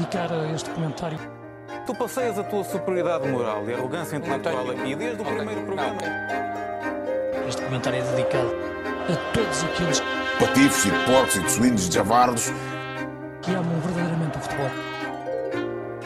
[0.00, 1.18] dedicar a este comentário.
[1.86, 5.98] Tu passeias a tua superioridade moral e arrogância intelectual aqui desde o primeiro programa.
[7.46, 8.54] Este comentário é dedicado
[9.08, 10.02] a todos aqueles
[10.38, 12.52] patifes e porcos e de suínos e javardos.
[13.42, 14.70] que amam verdadeiramente o futebol.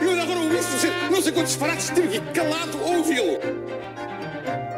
[0.00, 3.38] Eu agora ouvi-se dizer não sei quantos disparates, tive aqui calado ouvi-lo.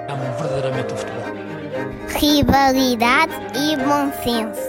[0.09, 1.27] Amam verdadeiramente o futebol.
[2.19, 4.66] rivalidade e bom senso.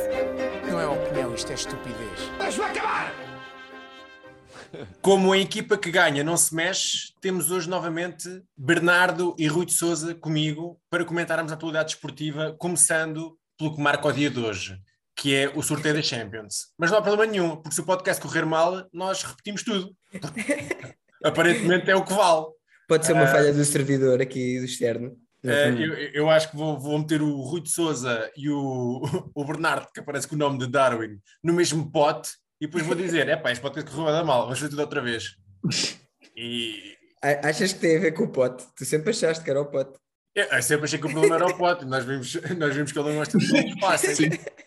[5.07, 9.71] Como a equipa que ganha não se mexe, temos hoje novamente Bernardo e Rui de
[9.71, 14.77] Souza comigo para comentarmos a atualidade esportiva, começando pelo que marca o dia de hoje,
[15.15, 16.73] que é o sorteio da Champions.
[16.77, 19.95] Mas não há problema nenhum, porque se o podcast correr mal, nós repetimos tudo.
[21.23, 22.47] Aparentemente é o que vale.
[22.85, 23.27] Pode ser uma Ah.
[23.27, 25.15] falha do servidor aqui do externo.
[25.41, 29.01] Eh, eu, eu acho que vou, vou meter o Rui de Souza e o,
[29.33, 32.95] o Bernardo, que aparece com o nome de Darwin, no mesmo pote, e depois vou
[32.95, 35.35] dizer: é pá, este podcast correu a dar mal, vamos fazer tudo outra vez.
[36.39, 38.63] E A- Achas que tem a ver com o pote?
[38.77, 39.97] Tu sempre achaste que era o pote.
[40.35, 42.99] eu, eu sempre achei que o problema era o pote, nós vimos, nós vimos que
[42.99, 44.19] ele não gosta de gols fáceis,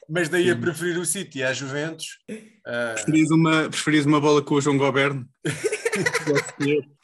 [0.08, 2.18] mas daí a preferir o City à Juventus.
[2.66, 5.24] ah, Preferias uma, preferias uma bola com o João Goberno?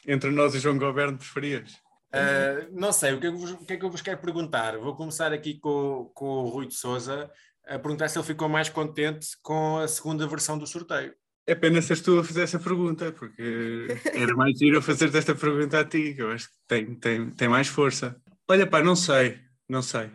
[0.05, 1.71] Entre nós e João Goberno, preferias?
[2.13, 4.17] Uh, não sei, o que, é que vos- o que é que eu vos quero
[4.17, 4.77] perguntar?
[4.77, 7.29] Vou começar aqui com, com o Rui de Souza
[7.67, 11.13] a perguntar se ele ficou mais contente com a segunda versão do sorteio.
[11.45, 15.33] É pena seres tu a fazer essa pergunta, porque era mais giro eu fazer-te esta
[15.33, 18.19] pergunta a ti, que eu acho que tem, tem, tem mais força.
[18.49, 20.11] Olha, pá, não sei, não sei.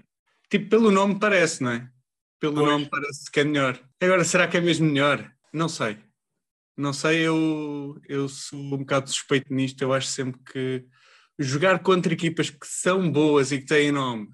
[0.51, 1.89] Tipo, pelo nome parece, não é?
[2.39, 2.67] Pelo Pois.
[2.67, 3.81] nome parece que é melhor.
[4.01, 5.31] Agora, será que é mesmo melhor?
[5.53, 5.99] Não sei.
[6.77, 9.81] Não sei, eu, eu sou um bocado suspeito nisto.
[9.81, 10.85] Eu acho sempre que
[11.39, 14.29] jogar contra equipas que são boas e que têm nome,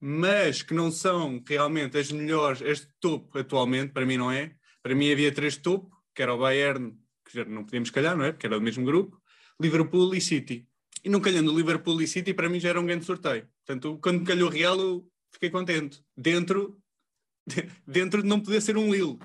[0.00, 4.54] mas que não são realmente as melhores, as de topo atualmente, para mim não é.
[4.82, 8.16] Para mim havia três de topo, que era o Bayern, que já não podíamos calhar,
[8.16, 8.32] não é?
[8.32, 9.20] Porque era do mesmo grupo,
[9.60, 10.68] Liverpool e City.
[11.02, 13.48] E não calhando o Liverpool e City, para mim já era um grande sorteio.
[13.64, 16.02] Portanto, quando calhou o Real, eu fiquei contente.
[16.16, 16.80] Dentro,
[17.86, 19.18] dentro de não poder ser um Lille.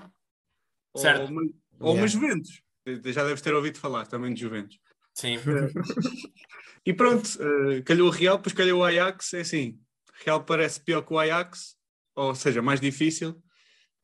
[0.96, 1.22] Certo.
[1.22, 1.42] Ou uma,
[1.80, 2.06] ou uma Yeah.
[2.06, 2.62] Juventus.
[3.06, 4.78] Já deves ter ouvido falar também de Juventus.
[5.14, 5.36] Sim.
[6.84, 9.78] E pronto, eh, calhou o Real, depois calhou o Ajax, é assim,
[10.24, 11.74] Real parece pior que o Ajax,
[12.14, 13.42] ou seja, mais difícil,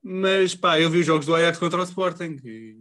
[0.03, 2.77] mas pá, eu vi os jogos do Ajax contra o Sporting e,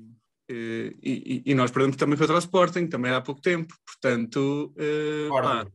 [0.50, 5.28] e, e- e nós perdemos também contra o Sporting, também há pouco tempo, portanto, eh,
[5.30, 5.68] pá,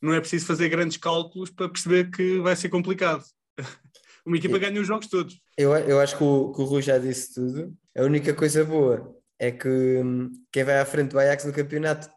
[0.00, 3.24] não é preciso fazer grandes cálculos para perceber que vai ser complicado.
[4.24, 5.40] Uma equipa ganha os jogos todos.
[5.56, 7.74] Eu, eu acho que o, que o Rui já disse tudo.
[7.96, 12.10] A única coisa boa é que hum, quem vai à frente do Ajax no campeonato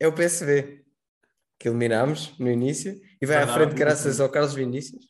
[0.00, 0.82] é o PSV,
[1.58, 5.04] que eliminámos no início, e vai à frente graças ao Carlos Vinícius,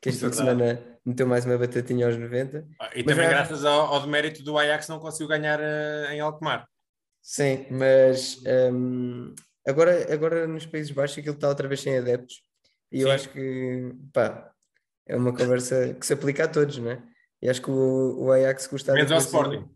[0.00, 2.66] que este fim de semana meteu mais uma batatinha aos 90.
[2.78, 6.14] Ah, E Mas também é- graças ao, ao demérito do Ajax não conseguiu ganhar eh,
[6.14, 6.66] em Alkmaar.
[7.22, 8.38] Sim, mas
[8.72, 9.34] hum,
[9.66, 12.42] agora, agora nos Países Baixos aquilo está outra vez sem adeptos,
[12.90, 13.14] e eu Sim.
[13.14, 14.50] acho que pá,
[15.06, 17.02] é uma conversa que se aplica a todos, não é?
[17.42, 19.68] E acho que o, o Ajax gostava Menos ao Sporting.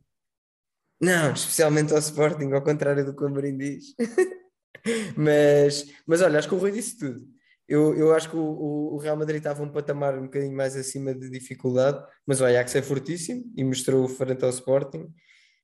[1.01, 3.95] Não, especialmente ao Sporting, ao contrário do que o Amorim diz.
[5.16, 7.21] mas, mas olha, acho que o Rui disse tudo.
[7.67, 10.77] Eu, eu acho que o, o- o Real Madrid estava um patamar um bocadinho mais
[10.77, 15.13] acima de dificuldade, mas o Ajax é fortíssimo e mostrou frente ao Sporting.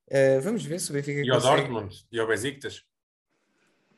[0.08, 1.68] Eh, vamos ver se o Benfica E ao consegue.
[1.68, 2.82] Dortmund e ao Besiktas.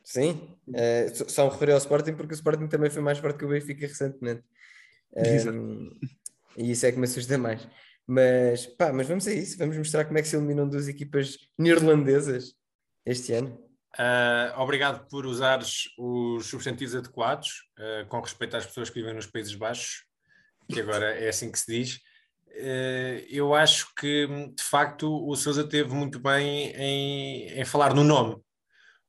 [0.03, 3.45] Sim, eh, só- me referi ao Sporting porque o Sporting também foi mais forte que
[3.45, 4.43] o Benfica recentemente.
[5.15, 5.57] Exato.
[5.57, 5.89] Um,
[6.57, 7.65] e isso é que me assusta mais.
[8.05, 11.37] Mas pá, mas vamos a isso, vamos mostrar como é que se eliminam duas equipas
[11.57, 12.53] neerlandesas
[13.05, 13.57] este ano.
[13.97, 19.27] Ah, obrigado por usares os substantivos adequados, ah, com respeito às pessoas que vivem nos
[19.27, 20.03] Países Baixos,
[20.71, 21.99] que agora é assim que se diz.
[22.49, 28.03] Ah, eu acho que, de facto, o Sousa teve muito bem em, em falar no
[28.03, 28.41] nome.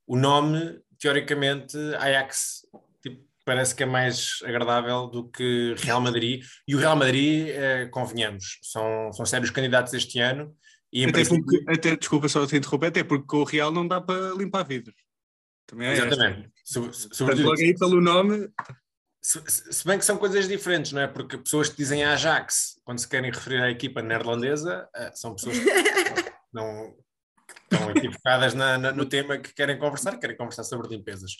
[0.06, 2.66] O nome, teoricamente, Ajax,
[3.02, 6.44] tipo, parece que é mais agradável do que Real Madrid.
[6.68, 7.48] E o Real Madrid,
[7.90, 10.54] convenhamos, são, são sérios candidatos este ano.
[10.94, 13.86] E Até princípio- porque, até, desculpa só te interromper, até porque com o Real não
[13.86, 14.94] dá para limpar vidros.
[15.66, 15.92] Também é.
[15.94, 16.50] Exatamente.
[16.64, 18.48] Sobretudo, logo aí pelo nome,
[19.20, 21.06] Se, se- bem que são coisas diferentes, não é?
[21.08, 25.58] Porque pessoas que dizem Ajax, quando se querem referir à equipa neerlandesa, eh, são pessoas
[25.58, 25.64] que
[26.52, 26.94] não,
[27.48, 31.32] que estão equivocadas na- na- no tema que querem conversar, querem conversar sobre limpezas.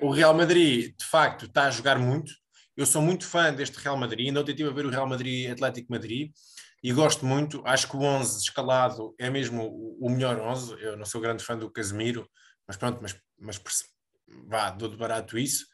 [0.00, 2.32] O, o Real Madrid, de facto, está a jogar muito.
[2.76, 5.50] Eu sou muito fã deste Real Madrid, ainda ontem estive a ver o Real Madrid
[5.50, 6.30] Atlético Madrid
[6.82, 7.62] e gosto muito.
[7.66, 9.66] Acho que o 11 escalado é mesmo
[10.00, 10.72] o, melhor 11.
[10.80, 12.28] Eu não sou grande fã do Casemiro,
[12.66, 13.60] mas pronto, mas, mas
[14.46, 15.66] vá, dou de barato isso.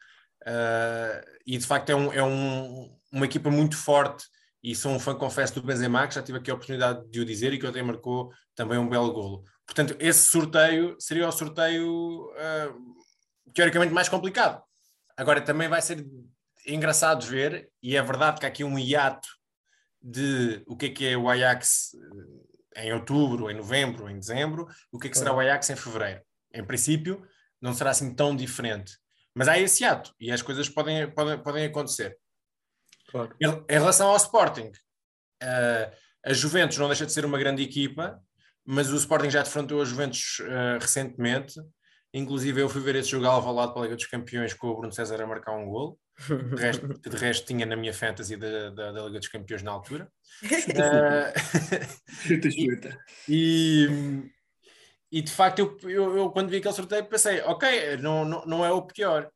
[0.43, 4.25] Uh, e de facto é, um- é um- uma equipa muito forte
[4.61, 7.25] e sou um fã, confesso, do Benzema, que já tive aqui a oportunidade de o
[7.25, 9.43] dizer e que ontem marcou também um belo golo.
[9.65, 12.95] Portanto, esse sorteio seria o sorteio uh,
[13.53, 14.61] teoricamente mais complicado.
[15.15, 16.05] Agora, também vai ser
[16.65, 19.27] engraçado ver, e é verdade que há aqui um hiato
[20.03, 21.95] de o que é que é o Ajax
[22.75, 25.75] eh, em outubro, em novembro, em dezembro, o que é que será o Ajax em
[25.75, 26.21] fevereiro.
[26.53, 27.25] Em princípio,
[27.61, 28.97] não será assim tão diferente.
[29.33, 32.17] Mas há esse ato e as coisas podem, podem, podem acontecer.
[33.09, 33.35] Claro.
[33.41, 34.67] Em, em relação ao Sporting,
[35.41, 35.95] uh,
[36.25, 38.21] a Juventus não deixa de ser uma grande equipa,
[38.65, 41.59] mas o Sporting já defrontou a Juventus uh, recentemente.
[42.13, 44.75] Inclusive, eu fui ver esse jogo ao lado para a Liga dos Campeões com o
[44.75, 45.99] Bruno César a marcar um gol.
[46.27, 49.71] De resto, de resto tinha na minha fantasy da, da, da Liga dos Campeões na
[49.71, 50.11] altura.
[50.43, 51.33] uh,
[53.27, 53.87] e,
[55.11, 58.65] e de facto, eu, eu, eu, quando vi aquele sorteio pensei, ok, não, não, não
[58.65, 59.29] é o pior.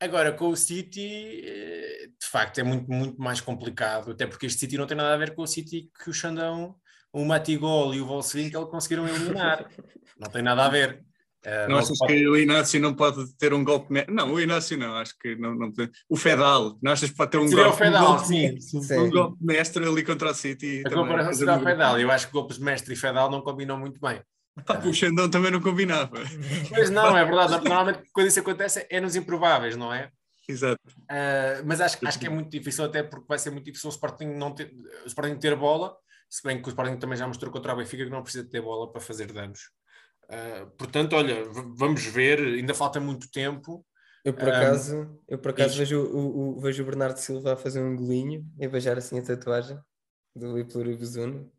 [0.00, 4.60] Agora, com o City, eh, de facto, é muito, muito mais complicado, até porque este
[4.60, 6.76] City não tem nada a ver com o City que o Xandão,
[7.12, 9.66] o Matigol e o Volswinkel conseguiram eliminar.
[10.18, 11.02] Não tem nada a ver.
[11.44, 12.14] Uh, não achas pode...
[12.14, 14.14] que o Inácio não pode ter um golpe mestre?
[14.14, 15.72] Não, o Inácio não, acho que não, não
[16.08, 18.60] O Fedal, não achas que pode ter um seria golpe, o Fedal, um golpe, sim,
[18.60, 18.98] sim.
[18.98, 20.82] Um golpe mestre ali contra o City?
[20.86, 24.00] A comparação será o Fedal, eu acho que golpes mestre e Fedal não combinam muito
[24.00, 24.22] bem.
[24.66, 26.16] Ah, o Xandão também não combinava.
[26.68, 27.52] Pois não, é verdade.
[27.54, 30.10] Normalmente quando isso acontece é nos improváveis, não é?
[30.48, 30.80] Exato.
[30.86, 33.92] Uh, mas acho, acho que é muito difícil, até porque vai ser muito difícil o
[33.92, 34.70] Sporting, não ter,
[35.04, 35.96] o Sporting ter bola,
[36.28, 38.60] se bem que o Sporting também já mostrou contra o Benfica que não precisa ter
[38.60, 39.70] bola para fazer danos.
[40.24, 41.44] Uh, portanto, olha,
[41.76, 43.84] vamos ver, ainda falta muito tempo.
[44.24, 47.56] Eu por acaso, um, eu por acaso vejo o, o, vejo o Bernardo Silva a
[47.56, 49.78] fazer um golinho e beijar assim a tatuagem
[50.34, 51.52] do Ipluribuzuno.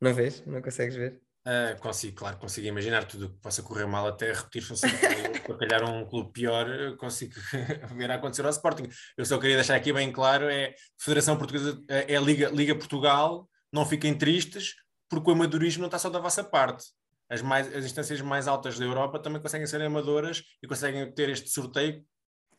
[0.00, 0.42] Não vês?
[0.46, 1.20] Não consegues ver?
[1.46, 4.74] Uh, consigo, claro, consigo imaginar tudo o que possa correr mal até repetir-se
[5.46, 7.34] para calhar um clube pior, consigo
[7.94, 8.88] ver a acontecer ao Sporting.
[9.16, 13.48] Eu só queria deixar aqui bem claro: é Federação Portuguesa, é, é Liga, Liga Portugal,
[13.72, 14.74] não fiquem tristes,
[15.08, 16.84] porque o amadorismo não está só da vossa parte.
[17.28, 21.28] As, mais, as instâncias mais altas da Europa também conseguem ser amadoras e conseguem ter
[21.28, 22.04] este sorteio.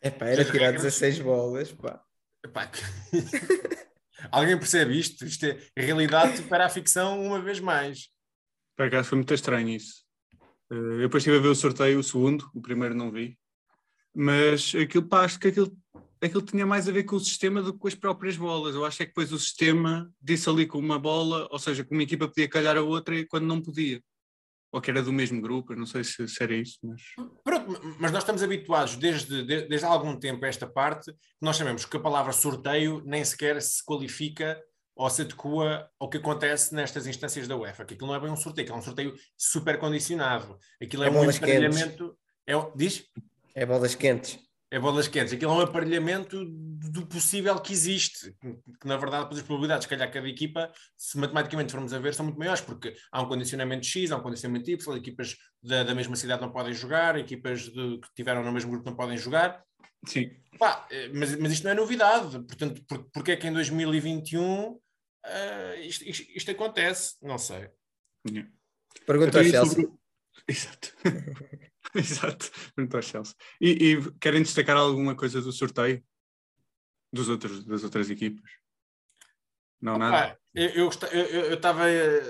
[0.00, 2.02] É pá, era tirar 16 bolas, pá.
[2.44, 2.80] Epá, que...
[4.30, 5.24] Alguém percebe isto?
[5.24, 8.08] Isto é realidade para a ficção uma vez mais.
[8.76, 10.04] Por acaso foi muito estranho isso.
[10.70, 13.38] Eh, eu depois estive a ver o sorteio, o segundo, o primeiro não vi.
[14.14, 15.76] Mas aquilo, pá, acho que aquilo,
[16.20, 18.74] aquilo tinha mais a ver com o sistema do que com as próprias bolas.
[18.74, 21.92] Eu acho é que depois o sistema disse ali com uma bola, ou seja, que
[21.92, 24.02] uma equipa podia calhar a outra quando não podia.
[24.70, 27.02] Ou que era do mesmo grupo, eu não sei se, se era isso, mas...
[27.42, 31.10] Pronto, mas nós estamos habituados desde, desde, desde há algum tempo a esta parte,
[31.40, 34.60] nós sabemos que a palavra sorteio nem sequer se qualifica
[34.94, 38.30] ou se adequa ao que acontece nestas instâncias da UEFA, que aquilo não é bem
[38.30, 40.58] um sorteio, aquilo é um sorteio super condicionado.
[40.82, 42.18] Aquilo é, é muito aparelhamento.
[42.46, 43.04] É, diz?
[43.54, 44.38] É bolas quentes.
[44.70, 45.32] É bolas quentes.
[45.32, 48.36] Aquilo é um aparelhamento do possível que existe.
[48.80, 52.26] Que, na verdade, as probabilidades, se calhar, cada equipa, se matematicamente formos a ver, são
[52.26, 56.16] muito maiores, porque há um condicionamento X, há um condicionamento Y, equipas da, da mesma
[56.16, 59.64] cidade não podem jogar, equipas de, que tiveram no mesmo grupo não podem jogar.
[60.06, 60.30] Sim.
[60.58, 62.38] Pá, eh, mas, mas isto não é novidade.
[62.40, 64.80] Portanto, por, porque é que em 2021 uh,
[65.80, 67.70] isto, isto, isto, acontece, não sei.
[68.28, 68.50] Yeah.
[69.06, 69.82] Pergunta ao Chelsea.
[69.82, 69.98] Sobre...
[70.46, 70.94] Exato.
[71.94, 73.34] Exato, pergunta ao Chelsea.
[73.60, 76.02] E, e, querem destacar alguma coisa do sorteio
[77.12, 78.50] dos outros, das outras equipas?
[79.80, 80.40] Não, Opa, nada?
[80.54, 81.88] Eu estava.
[81.88, 82.22] Eh,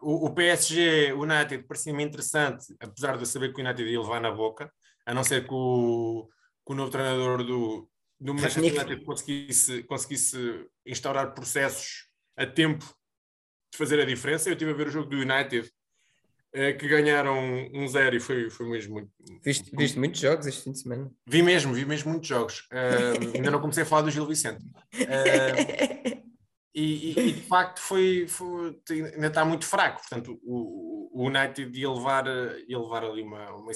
[0.00, 4.20] o, o PSG United parecia-me interessante, apesar de eu saber que o United ia levar
[4.20, 4.72] na boca,
[5.04, 6.28] a não ser que o,
[6.64, 7.90] que o novo treinador do,
[8.20, 12.84] do Manchester United conseguisse, conseguisse instaurar processos a tempo
[13.72, 14.48] de fazer a diferença.
[14.48, 15.70] Eu estive a ver o jogo do United,
[16.78, 17.38] que ganharam
[17.74, 19.10] um zero e foi, foi mesmo muito.
[19.44, 21.10] Viste, viste muitos jogos este fim de semana?
[21.26, 22.60] Vi mesmo, vi mesmo muitos jogos.
[22.72, 24.64] Uh, ainda não comecei a falar do Gil Vicente.
[24.94, 26.26] Uh,
[26.74, 30.00] e, e, e, de facto foi, foi, ainda está muito fraco.
[30.00, 32.26] Portanto, o, o United ia levar,
[32.68, 33.72] ia levar ali uma, uma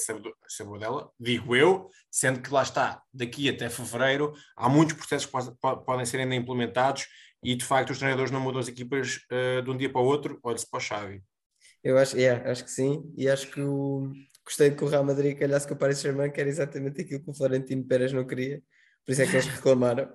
[0.47, 5.57] sabodela, digo eu, sendo que lá está, daqui até fevereiro, há muitos processos que
[5.87, 7.07] podem ser ainda implementados
[7.43, 10.05] e de facto os treinadores não mudam as equipas uh, de um dia para o
[10.05, 11.23] outro, olha-se para o Xavi.
[11.83, 14.13] Eu acho, yeah, acho que sim, e acho que o...
[14.45, 17.31] gostei que o Real Madrid calhasse com o Paris Saint-Germain, que era exatamente aquilo que
[17.31, 18.63] o Florentino Pérez não queria,
[19.05, 20.13] por isso é que eles reclamaram.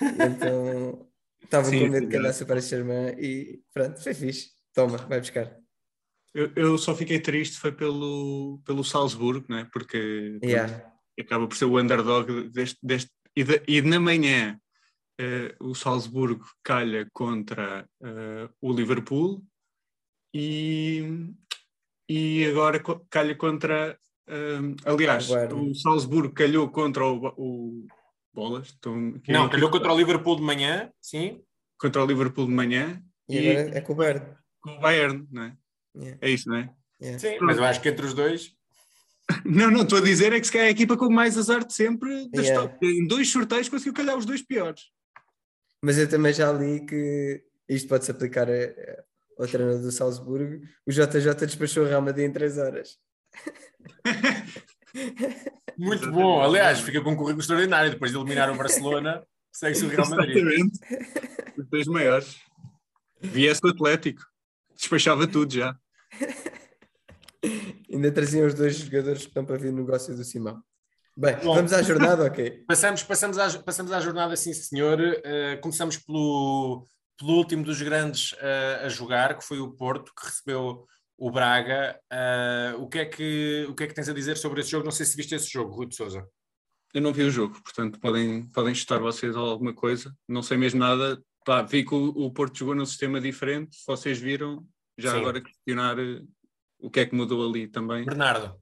[0.00, 1.08] então
[1.42, 4.50] estava com medo de calhasse o Paris Saint-Germain e pronto, foi fixe.
[4.74, 5.56] Toma, vai buscar.
[6.34, 9.66] Eu, eu, só fiquei triste foi pelo, pelo Salzburgo, né?
[9.72, 10.92] porque, yeah.
[11.18, 14.60] acaba por ser o underdog deste, deste e, de, e na manhã
[15.20, 19.42] uh, o Salzburgo calha contra uh, o Liverpool
[20.32, 21.30] e,
[22.08, 23.98] e agora calha contra.
[24.28, 27.86] Uh, aliás, o Salzburgo calhou contra o, o
[28.32, 28.76] Bolas.
[29.28, 31.40] Não, calhou contra o Liverpool de manhã, sim.
[31.78, 34.26] contra o Liverpool de manhã E, e, agora é com o Bayern.
[34.60, 35.56] com o Bayern, não é?
[35.96, 36.18] Yeah.
[36.20, 36.70] É isso, não é?
[37.00, 37.18] Yeah.
[37.18, 38.56] Sim, mas eu acho que entre os dois.
[39.44, 41.62] Não, não, estou a dizer é que se calhar é a equipa com mais azar
[41.62, 42.78] de sempre Yeah.
[42.82, 44.84] Em dois sorteios conseguiu calhar os dois piores.
[45.82, 49.04] Mas eu também já li que isto pode-se aplicar a-
[49.38, 50.60] ao treinador do Salzburgo.
[50.86, 52.98] O JJ despachou o Real Madrid em 3 horas.
[55.78, 56.42] Muito bom.
[56.42, 57.92] Aliás, fica com um currículo extraordinário.
[57.92, 60.36] Depois de eliminar o Barcelona, segue-se o Real Madrid.
[60.36, 60.80] Exatamente.
[61.56, 62.36] Os dois maiores.
[63.20, 64.22] Viesse o Atlético.
[64.74, 65.76] Despachava tudo já.
[67.92, 70.62] Ainda traziam os dois jogadores que estão para vir no negócio do Simão.
[71.16, 71.54] Bem, Bom.
[71.54, 72.64] vamos à jornada, ok?
[72.66, 75.00] Passamos, passamos, à, passamos à jornada, sim, senhor.
[75.00, 76.86] Eh, começamos pelo,
[77.18, 80.86] pelo último dos grandes eh, a jogar, que foi o Porto, que recebeu
[81.18, 82.00] o Braga.
[82.10, 84.84] Eh, o, que é que, o que é que tens a dizer sobre esse jogo?
[84.84, 86.26] Não sei se viste esse jogo, Rui de Souza.
[86.94, 90.14] Eu não vi o jogo, portanto podem, podem chutar vocês alguma coisa.
[90.26, 91.20] Não sei mesmo nada.
[91.44, 93.76] Pá, vi que o, o Porto jogou num sistema diferente.
[93.76, 94.64] Se vocês viram,
[94.96, 95.18] já Sim.
[95.18, 96.22] agora questionar eh,
[96.78, 98.04] o que é que mudou ali também.
[98.04, 98.54] Bernardo.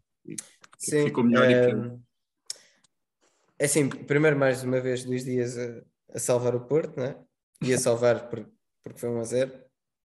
[0.79, 1.05] Sim.
[1.05, 2.03] Ficou melhor eh, diferente.
[3.59, 5.83] é assim, primeiro mais uma vez Luís Dias a,
[6.15, 7.17] a salvar o Porto, né?
[7.63, 8.47] E a salvar por,
[8.83, 9.53] porque foi 1 a 0.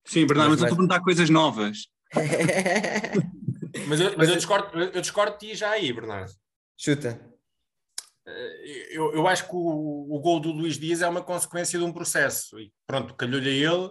[0.04, 1.78] Sim, Bernardo, mas mas eu estou a perguntar coisas novas.
[3.88, 6.30] Mas eu, mas eu discordo, eu discordo de ti já aí, Bernardo.
[6.76, 7.18] Chuta.
[8.26, 11.84] Eh, Eu, eu acho que o, o gol do Luís Dias é uma consequência de
[11.84, 12.60] um processo.
[12.60, 13.90] E pronto, calhou-lhe a ele,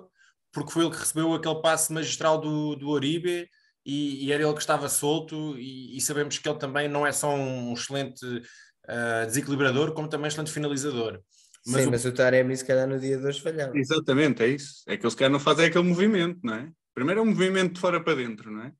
[0.54, 3.50] porque foi ele que recebeu aquele passe magistral do, do Oribe
[3.84, 5.58] e, e era ele que estava solto.
[5.58, 8.24] E, e sabemos que ele também não é só um excelente
[8.88, 11.22] ah, desequilibrador, como também excelente finalizador.
[11.66, 13.78] Mas Sim, o- mas o Taremi se calhar no dia de hoje falhava.
[13.78, 14.84] Exatamente, é isso.
[14.88, 16.72] É que eles querem não fazer aquele movimento, não é?
[16.94, 18.74] Primeiro é um movimento de fora para dentro, não é?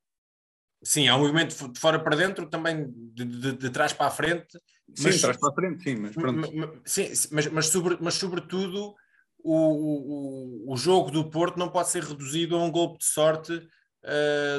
[0.84, 4.10] Sim, há um movimento de fora para dentro, também de, de- de trás para a
[4.10, 4.58] frente.
[4.94, 6.48] Sim, Mas- traz para a frente, sim, mas pronto.
[6.84, 8.94] Sim, mas, mas, sobre- mas sobretudo
[9.38, 13.60] o, o, o jogo do Porto não pode ser reduzido a um golpe de sorte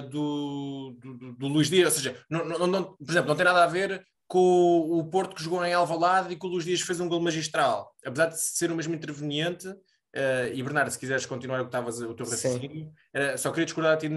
[0.10, 1.94] do, do, do- do Luís Dias.
[1.94, 4.04] Ou seja, não, não- não- por exemplo, não tem nada a ver
[4.34, 7.22] com o, Porto que jogou em Alvalade e que o Luís Dias fez um gol
[7.22, 7.96] magistral.
[8.04, 9.68] Apesar de ser o mesmo interveniente,
[10.16, 13.66] ah, e Bernardo, se quiseres continuar o que estavas o teu raciocínio, era- só queria
[13.66, 14.10] discordar a ti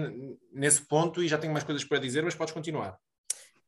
[0.51, 2.97] nesse ponto e já tenho mais coisas para dizer, mas podes continuar.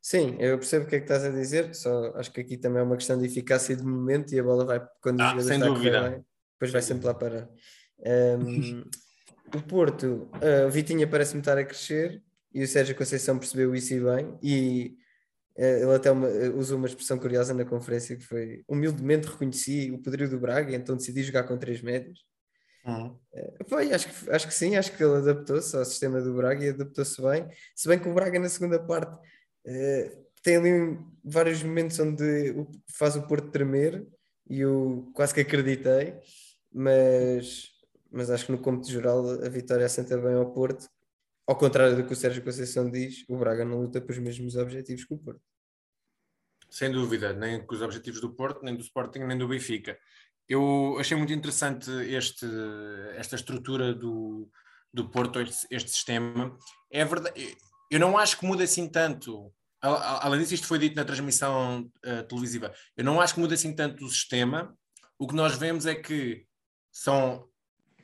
[0.01, 2.79] Sim, eu percebo o que é que estás a dizer, só acho que aqui também
[2.79, 6.09] é uma questão de eficácia de momento e a bola vai, quando Ah, sem dúvida.
[6.09, 7.47] bem, depois vai sempre lá parar.
[7.99, 8.83] Um,
[9.55, 13.93] o Porto, uh, o Vitinha parece-me estar a crescer e o Sérgio Conceição percebeu isso
[13.93, 15.08] e bem, e uh,
[15.81, 19.99] ele até uma- uh, usou uma expressão curiosa na conferência que foi humildemente reconheci o
[20.01, 22.19] poderio do Braga, então decidi jogar com três médios.
[23.67, 26.69] Foi, acho, que, acho que sim, acho que ele adaptou-se ao sistema do Braga e
[26.69, 27.47] adaptou-se bem.
[27.75, 29.15] Se bem que o Braga na segunda parte
[29.65, 32.55] eh, tem ali vários momentos onde
[32.97, 34.05] faz o Porto tremer
[34.49, 36.15] e eu quase que acreditei,
[36.71, 37.69] mas,
[38.11, 40.87] mas acho que no cômputo geral a vitória assenta bem ao Porto.
[41.49, 45.03] Ao contrário do que o Sérgio Conceição diz, o Braga não luta pelos mesmos objetivos
[45.03, 45.41] que o Porto.
[46.69, 49.97] Sem dúvida, nem com os objetivos do Porto, nem do Sporting, nem do Benfica.
[50.47, 52.45] Eu achei muito interessante este,
[53.15, 54.47] esta estrutura do,
[54.93, 56.55] do Porto, este, este sistema.
[56.91, 57.57] É verdade,
[57.89, 59.51] eu não acho que muda assim tanto.
[59.81, 62.71] Além disso, isto foi dito na transmissão eh, televisiva.
[62.95, 64.77] Eu não acho que muda assim tanto o sistema.
[65.17, 66.45] O que nós vemos é que
[66.91, 67.49] são,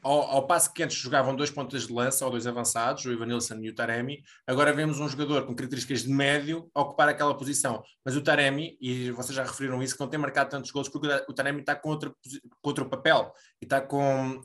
[0.06, 3.56] ao, ao passo que antes jogavam dois pontas de lança ou dois avançados, o Ivanilson
[3.56, 7.82] e o Taremi, agora vemos um jogador com características de médio a ocupar aquela posição.
[8.06, 11.08] Mas o Taremi, e vocês já referiram isso, que não tem marcado tantos gols porque
[11.28, 14.40] o Taremi está com, outra, posi- com outro papel e está com,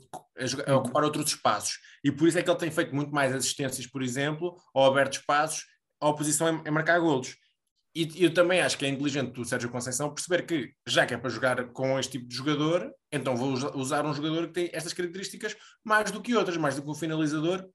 [0.67, 1.77] a, a ocupar outros espaços.
[2.03, 5.13] E por isso é que ele tem feito muito mais assistências, por exemplo, ou aberto
[5.19, 5.65] espaços,
[6.01, 7.35] a oposição em, em marcar golos.
[7.93, 11.17] E eu também acho que é inteligente do Sérgio Conceição perceber que, já que é
[11.17, 14.69] para jogar com este tipo de jogador, então vou usa- usar um jogador que tem
[14.71, 17.67] estas características mais do que outras, mais do que um finalizador,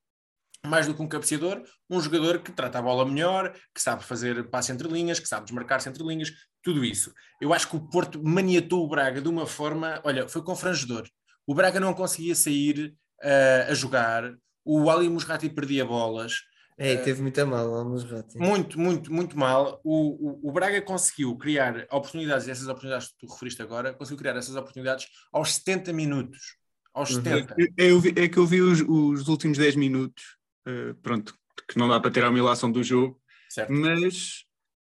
[0.64, 4.48] mais do que um cabeceador, um jogador que trata a bola melhor, que sabe fazer
[4.48, 6.32] passe entre linhas, que sabe desmarcar-se entre linhas,
[6.62, 7.12] tudo isso.
[7.40, 11.06] Eu acho que o Porto maniatou o Braga de uma forma, olha, foi confrangedor.
[11.46, 16.40] O Braga não conseguia sair ah, a jogar, o Ali Musrati perdia bolas,
[16.78, 18.34] É, e teve muito a mal, alguns ratos.
[18.36, 19.80] muito, muito, muito mal.
[19.82, 24.18] O, o, o Braga conseguiu criar oportunidades, e essas oportunidades que tu referiste agora, conseguiu
[24.18, 26.56] criar essas oportunidades aos 70 minutos.
[26.92, 27.22] Aos Uhum.
[27.22, 27.54] 70.
[27.58, 30.22] Eu- eu vi- é que eu vi os, os últimos 10 minutos,
[30.66, 31.34] eh, pronto,
[31.68, 33.72] que não dá para ter a humilhação do jogo, Certo?
[33.72, 34.44] mas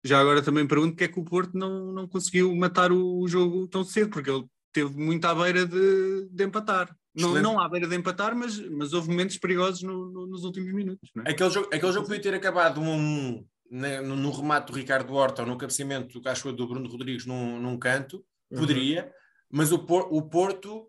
[0.04, 3.66] já agora também pergunto porque é que o Porto não, não conseguiu matar o jogo
[3.68, 6.94] tão cedo, porque ele teve muito à beira de, de empatar.
[7.20, 10.72] Não, não à beira de empatar, mas, mas houve momentos perigosos no- no- nos últimos
[10.72, 11.10] minutos.
[11.14, 11.30] Não é?
[11.30, 14.76] Aquele jogo, aquele jogo podia ter acabado um, a um, né, no, no remate do
[14.78, 18.60] Ricardo Horta ou no cabeceamento do Cachoeiro do Bruno Rodrigues num, num canto, Uhum.
[18.60, 19.12] poderia,
[19.50, 20.86] mas o, Por- o Porto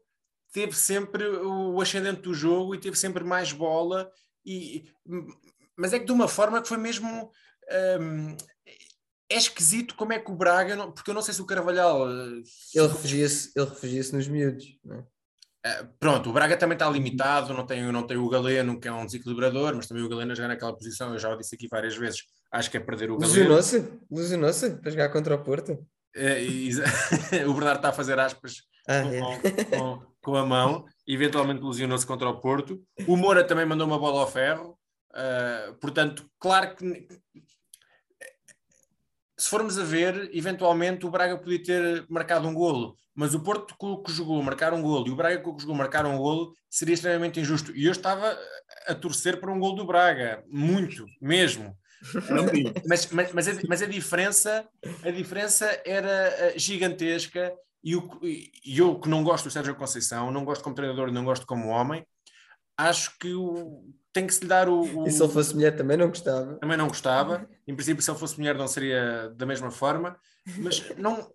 [0.53, 4.09] teve sempre o ascendente do jogo e teve sempre mais bola,
[4.45, 4.86] e,
[5.77, 7.29] mas é que de uma forma que foi mesmo.
[8.01, 8.36] hum,
[9.31, 12.09] é esquisito como é que o Braga, porque eu não sei se o Carvalhal.
[12.09, 12.41] eh,
[12.74, 14.65] Ele refugia-se ele refugia nos miúdos.
[14.83, 15.03] Não é?
[15.66, 18.92] Eh, Pronto, o Braga também está limitado, não tem, não tem o Galeno, que é
[18.94, 21.96] um desequilibrador, mas também o Galeno jogar naquela posição, eu já o disse aqui várias
[21.96, 23.36] vezes, acho que é perder o Galeno.
[23.38, 23.92] Lesionou-se?
[24.12, 25.78] Lesionou-se para jogar contra o Porto?
[26.16, 26.72] E-
[27.48, 29.66] o Bernardo está a fazer aspas Ah, com, é.
[29.66, 32.82] com- com a mão, eventualmente lesionou-se contra o Porto.
[33.08, 34.78] O Moura também mandou uma bola ao ferro,
[35.16, 37.08] eh, portanto, claro que
[39.39, 43.74] se formos a ver, eventualmente o Braga podia ter marcado um golo, mas o Porto
[44.03, 47.39] que jogou marcar um golo e o Braga que jogou marcar um golo seria extremamente
[47.39, 47.74] injusto.
[47.74, 48.38] E eu estava
[48.86, 51.74] a torcer para um golo do Braga, muito, mesmo.
[52.86, 54.67] mas, mas, mas, a, mas a diferença
[55.03, 57.53] a diferença era eh, gigantesca
[57.84, 61.24] e, o, e eu que não gosto do Sérgio Conceição, não gosto como treinador, não
[61.24, 62.05] gosto como homem,
[62.77, 65.75] acho que o, tem que se lhe dar o, o- E se ele fosse mulher
[65.75, 66.56] também não gostava.
[66.58, 67.48] também não gostava.
[67.68, 70.20] Em princípio, se ele fosse mulher, não seria da mesma forma,
[70.58, 71.32] mas não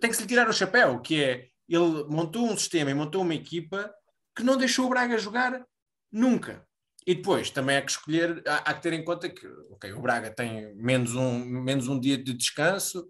[0.00, 3.22] tem que se lhe tirar o chapéu, que é ele montou um sistema e montou
[3.22, 3.92] uma equipa
[4.36, 5.64] que não deixou o Braga jogar
[6.12, 6.64] nunca.
[7.06, 10.00] E depois também há que escolher, há, há que ter em conta que ok, o
[10.00, 13.08] Braga tem menos um, menos um dia de descanso,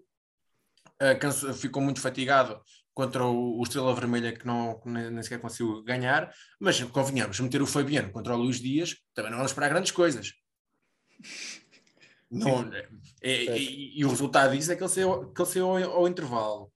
[0.99, 2.59] ah, canso- ficou muito fatigado
[2.93, 7.67] contra o, o Estrela Vermelha que, não, nem, sequer conseguiu ganhar, mas convenhamos, meter o
[7.67, 10.33] Fabiano contra o Luís Dias também não vamos esperar grandes coisas.
[12.29, 12.87] Não, é-
[13.21, 16.07] é- e, e o resultado disso é que ele saiu, que ele saiu ao, ao
[16.07, 16.71] intervalo.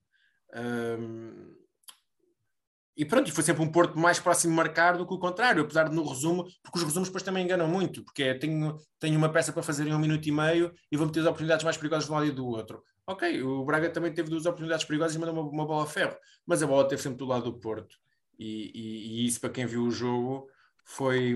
[2.96, 5.62] E pronto, e foi sempre um Porto mais próximo de marcar do que o contrário,
[5.62, 9.18] apesar de no resumo, porque os resumos depois também enganam muito, porque é, tenho, tenho
[9.18, 11.76] uma peça para fazer em um minuto e meio e vou meter as oportunidades mais
[11.76, 12.82] perigosas de um lado e do outro.
[13.06, 16.16] Ok, o Braga também teve duas oportunidades perigosas e mandou uma, uma bola a ferro,
[16.44, 17.96] mas a bola teve sempre do lado do Porto.
[18.38, 20.48] E, e- e isso, para quem viu o jogo,
[20.84, 21.34] foi,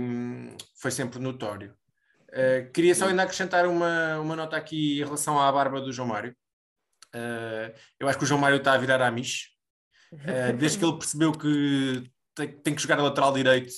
[0.80, 1.74] foi sempre notório.
[2.30, 6.08] Uh, queria só ainda acrescentar uma, uma nota aqui em relação à barba do João
[6.08, 6.34] Mário.
[7.14, 9.48] Uh, eu acho que o João Mário está a virar a Mish.
[10.26, 13.72] Uh, desde que ele percebeu que tem, tem que jogar a lateral direito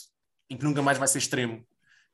[0.51, 1.67] e que nunca mais vai ser extremo,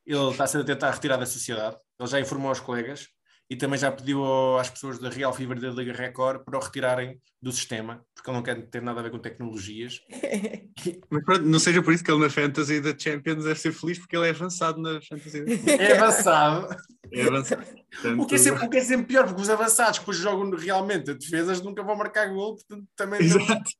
[0.06, 1.76] ele está-se a tentar retirar da sociedade.
[1.98, 3.08] Ele já informou aos colegas
[3.50, 6.62] e também já pediu ao- às pessoas da Real Fever da Liga Record para o
[6.62, 10.00] retirarem do sistema, porque ele não quer ter nada a ver com tecnologias.
[11.10, 13.98] Mas pronto, não seja por isso que ele na Fantasy da Champions deve ser feliz
[13.98, 16.76] porque ele é avançado na Fantasy da É avançado.
[17.12, 17.64] É avançado.
[17.90, 20.18] Portanto, O que, é sempre, o que é sempre pior, porque os avançados que depois
[20.18, 23.70] jogam realmente a defesas nunca vão marcar gol, portanto também não- Exato.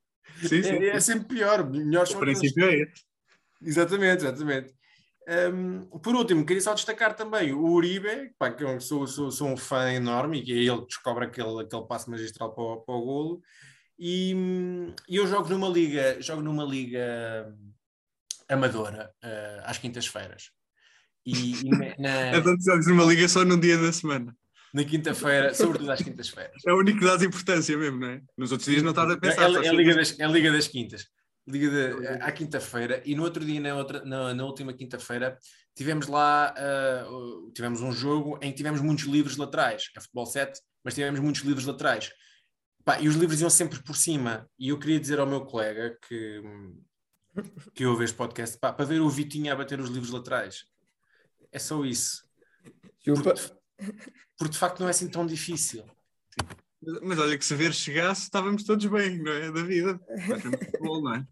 [0.43, 0.69] Sim, sim.
[0.71, 1.69] é, é sempre pior.
[1.69, 3.03] Melhores O princípio é esse.
[3.61, 4.73] Exatamente, exatamente.
[5.29, 9.49] Hum, por último, queria só destacar também o Uribe, pá, que eu sou, sou, sou
[9.49, 12.77] um fã enorme e que é ele que descobre aquele, aquele passo magistral para o,
[12.81, 13.43] para o golo.
[13.99, 14.35] E,
[15.07, 17.55] eu jogo numa liga, jogo numa liga
[18.49, 20.51] amadora, eh, às quintas-feiras.
[21.27, 21.95] E, e na-
[22.39, 24.35] Então jogas numa liga só num dia da semana.
[24.73, 26.63] na quinta-feira, sobretudo às quintas-feiras.
[26.67, 28.23] É o único que dás importância mesmo, não é?
[28.37, 29.51] Nos outros dias não estás a pensar.
[29.51, 31.07] É, só é, a Liga das, é a Liga das Quintas.
[31.51, 35.39] Liga de, à quinta-feira, e no outro dia, na, outra, na, na última quinta-feira,
[35.75, 36.55] tivemos lá
[37.11, 39.91] o- tivemos um jogo em que tivemos muitos livros laterais.
[39.97, 42.13] É futebol 7, mas tivemos muitos livros laterais.
[42.85, 44.49] Pá, e os livros iam sempre por cima.
[44.59, 46.43] E eu queria dizer ao meu colega que,
[47.75, 50.65] que ouve este podcast, pá, para ver o Vitinho a bater os livros laterais.
[51.51, 52.25] É só isso.
[53.03, 53.35] Chupa.
[54.37, 55.85] Porque de facto não é assim tão difícil.
[57.03, 59.51] Mas, olha que se ver chegasse, estávamos todos bem, não é?
[59.51, 59.99] Da vida.
[60.81, 61.27] Bom, não é?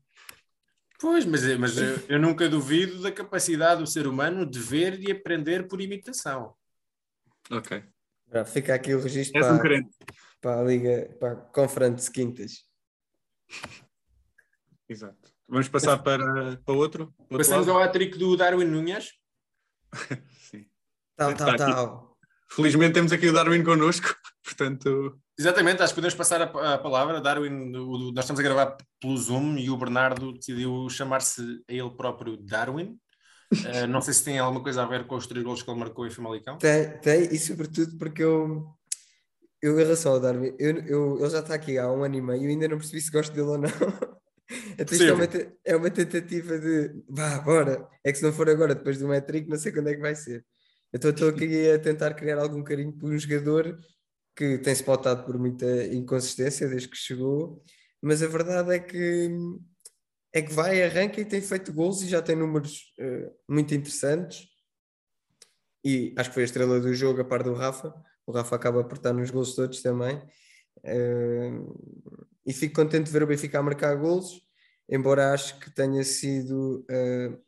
[0.98, 5.12] Pois, mas, mas eu, eu nunca duvido da capacidade do ser humano de ver e
[5.12, 6.54] aprender por imitação.
[7.50, 7.82] Ok.
[8.28, 9.80] Pronto, Fica aqui o registro És um para,
[10.40, 12.64] para a Liga, para a Conference Quintas.
[14.88, 15.32] Exato.
[15.48, 17.12] Vamos passar para, para outro?
[17.12, 17.78] Para outro Passamos lado?
[17.78, 19.12] ao hat-trick do Darwin Nunes.
[20.50, 20.66] Sim.
[21.16, 22.18] Tal, tal, tal.
[22.50, 27.20] Felizmente temos aqui o Darwin connosco, portanto, Exatamente, acho que podemos passar a, a palavra.
[27.20, 31.90] Darwin, o- nós estamos a gravar pelo Zoom e o Bernardo decidiu chamar-se a ele
[31.90, 32.98] próprio Darwin.
[33.64, 35.78] Eh, não sei se tem alguma coisa a ver com os três golos que ele
[35.78, 36.58] marcou em Famalicão.
[36.58, 38.66] Tem, tem, e sobretudo porque eu,
[39.62, 42.20] eu em relação ao Darwin, eu, eu, ele já está aqui há um ano e
[42.20, 43.68] meio e eu ainda não percebi se gosto dele ou não.
[44.76, 45.24] Então isto é uma,
[45.64, 47.88] é uma tentativa de vá, bora.
[48.04, 50.14] É que se não for agora, depois do metric, não sei quando é que vai
[50.16, 50.44] ser.
[50.92, 53.78] Então estou aqui a tentar criar algum carinho por um jogador
[54.36, 57.62] que tem-se pautado por muita inconsistência desde que chegou,
[58.02, 59.30] mas a verdade é que
[60.32, 64.46] é que vai, arranca e tem feito gols e já tem números eh, muito interessantes
[65.82, 67.94] e acho que foi a estrela do jogo a par do Rafa.
[68.26, 70.22] O Rafa acaba por estar nos gols todos também.
[70.84, 71.52] Eh,
[72.44, 74.46] e fico contente de ver o Benfica a marcar gols
[74.88, 77.38] embora acho que tenha sido uh,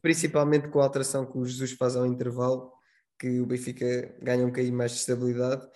[0.00, 2.72] principalmente com a alteração que o Jesus faz ao intervalo,
[3.20, 5.68] que o Benfica ganha um bocadinho mais de estabilidade.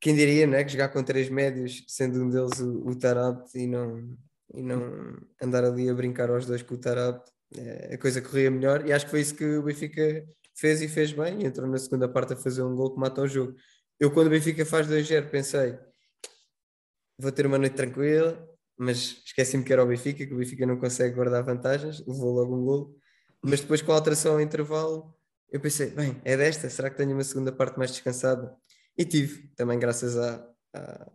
[0.00, 3.66] Quem diria né, que jogar com três médios, sendo um deles o, o Tarab, e
[3.66, 4.16] não,
[4.54, 7.20] e não andar ali a brincar aos dois com o Tarab,
[7.56, 8.86] é, a coisa corria melhor.
[8.86, 11.42] E acho que foi isso que o Benfica fez e fez bem.
[11.42, 13.56] E entrou na segunda parte a fazer um gol que mata o jogo.
[13.98, 15.76] Eu, quando o Benfica faz 2-0, pensei
[17.18, 20.78] vou ter uma noite tranquila, mas esqueci-me que era o Benfica, que o Benfica não
[20.78, 22.96] consegue guardar vantagens, levou logo um gol.
[23.42, 25.12] Mas depois, com a alteração ao intervalo,
[25.50, 28.54] eu pensei, bem, é desta, será que tenho uma segunda parte mais descansada?
[28.96, 31.12] E tive, também graças à, à,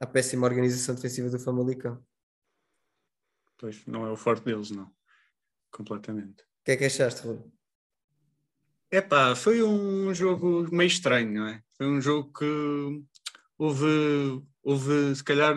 [0.00, 2.02] à péssima organização defensiva do Famalicão.
[3.58, 4.90] Pois, não é o forte deles, não.
[5.70, 6.42] Completamente.
[6.42, 7.40] O que é que achaste, Rui?
[8.90, 11.62] Epá, foi um jogo meio estranho, não é?
[11.76, 13.04] Foi um jogo que
[13.56, 15.54] houve, houve se calhar,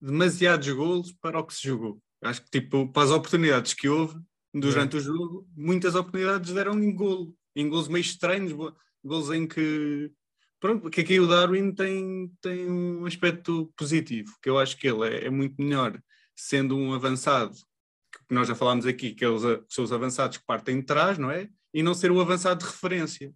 [0.00, 2.00] demasiados golos para o que se jogou.
[2.22, 4.18] Acho que, tipo, para as oportunidades que houve
[4.60, 4.98] durante é.
[4.98, 8.52] o jogo, muitas oportunidades deram em golo, em golos meio estranhos,
[9.04, 10.10] golos em que.
[10.58, 15.06] Pronto, que aqui o Darwin tem, tem um aspecto positivo, que eu acho que ele
[15.06, 16.00] é, é muito melhor
[16.34, 17.54] sendo um avançado,
[18.10, 21.30] que nós já falámos aqui, que eles são os avançados que partem de trás, não
[21.30, 21.48] é?
[21.72, 23.32] E não ser o avançado de referência.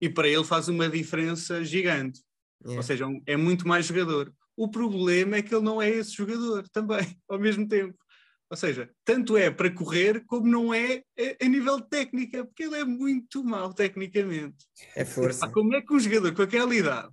[0.00, 2.20] E para ele faz uma diferença gigante.
[2.62, 2.78] Yeah.
[2.78, 4.32] Ou seja, é muito mais jogador.
[4.56, 7.96] O problema é que ele não é esse jogador também, ao mesmo tempo.
[8.50, 11.02] Ou seja, tanto é para correr como não é
[11.40, 14.66] a, nível de técnica, porque ele é muito mau tecnicamente.
[14.96, 15.48] É força.
[15.50, 17.12] como é que um jogador com aquela idade,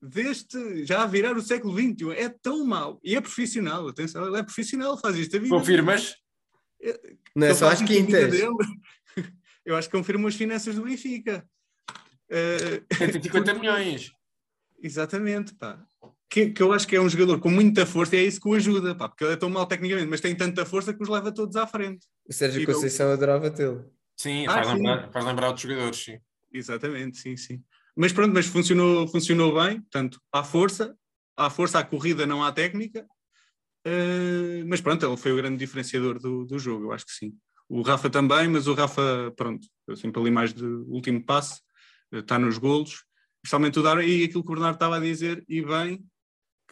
[0.00, 3.88] deste já a virar o século XXI, é tão mau e é profissional?
[3.88, 5.54] Atenção, ele é profissional, faz isto a vida.
[5.54, 6.16] Confirmas?
[7.34, 8.34] Não é só às quintas.
[9.64, 11.46] Eu acho que confirmo as finanças do Benfica.
[12.30, 14.10] Uh, 150 milhões.
[14.82, 15.82] Exatamente, pá
[16.30, 18.48] que, que, eu acho que é um jogador com muita força e é isso que
[18.48, 21.08] o ajuda, pá, porque ele é tão mal tecnicamente, mas tem tanta força que os
[21.08, 22.06] leva todos à frente.
[22.28, 23.14] O Sérgio Conceição eu...
[23.14, 23.90] adorava tê-lo.
[24.16, 24.74] Sim, ah, faz, sim.
[24.74, 26.18] Lembrar, faz lembrar outros jogadores, sim.
[26.52, 27.62] Exatamente, sim, sim.
[27.96, 30.94] Mas pronto, mas funcionou, funcionou bem, portanto, há força,
[31.36, 33.06] há força, há corrida, não há técnica.
[33.86, 37.32] Uh, mas pronto, ele foi o grande diferenciador do, do jogo, eu acho que sim.
[37.68, 41.60] O Rafa também, mas o Rafa, pronto, sempre ali mais de último passe,
[42.12, 43.04] está nos golos,
[43.44, 46.04] especialmente o Darwin, e aquilo que o Bernardo estava a dizer, e bem,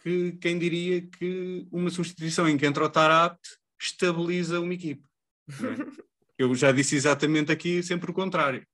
[0.01, 3.39] que quem diria que uma substituição em que entra o Tarabt
[3.79, 5.03] estabiliza uma equipe.
[5.49, 5.53] É?
[6.37, 8.65] Eu já disse exatamente aqui sempre o contrário.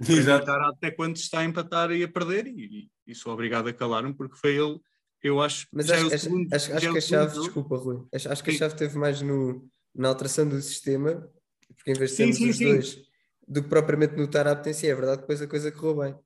[0.00, 0.50] Exato.
[0.50, 4.36] até quando está a empatar e a perder, e, e sou obrigado a calar-me, porque
[4.36, 4.80] foi ele,
[5.22, 5.66] eu acho.
[5.72, 8.50] Mas acho, é segundo, acho, acho é que a chave, desculpa, Rui, acho, acho que
[8.50, 11.28] a chave teve mais no, na alteração do sistema,
[11.76, 12.64] porque em vez de sermos os sim.
[12.64, 12.98] dois,
[13.46, 16.18] do que propriamente no Tarabt em si, é verdade, depois a coisa correu bem.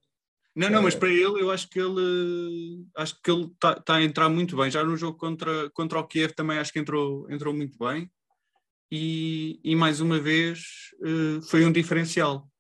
[0.57, 4.03] Não, não, mas para ele eu acho que ele acho que ele está tá a
[4.03, 4.71] entrar muito bem.
[4.71, 8.11] Já no jogo contra, contra o Kiev também acho que entrou, entrou muito bem.
[8.91, 10.61] E, e mais uma vez
[11.01, 12.51] uh, foi um diferencial.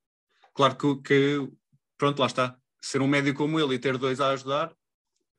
[0.55, 1.49] Claro que, que,
[1.97, 2.59] pronto, lá está.
[2.83, 4.77] Ser um médio como ele e ter dois a ajudar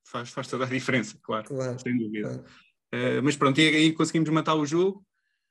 [0.03, 2.29] faz, faz toda a diferença, claro, claro sem dúvida.
[2.29, 3.19] Claro.
[3.19, 5.05] Uh, mas pronto, e aí conseguimos matar o jogo.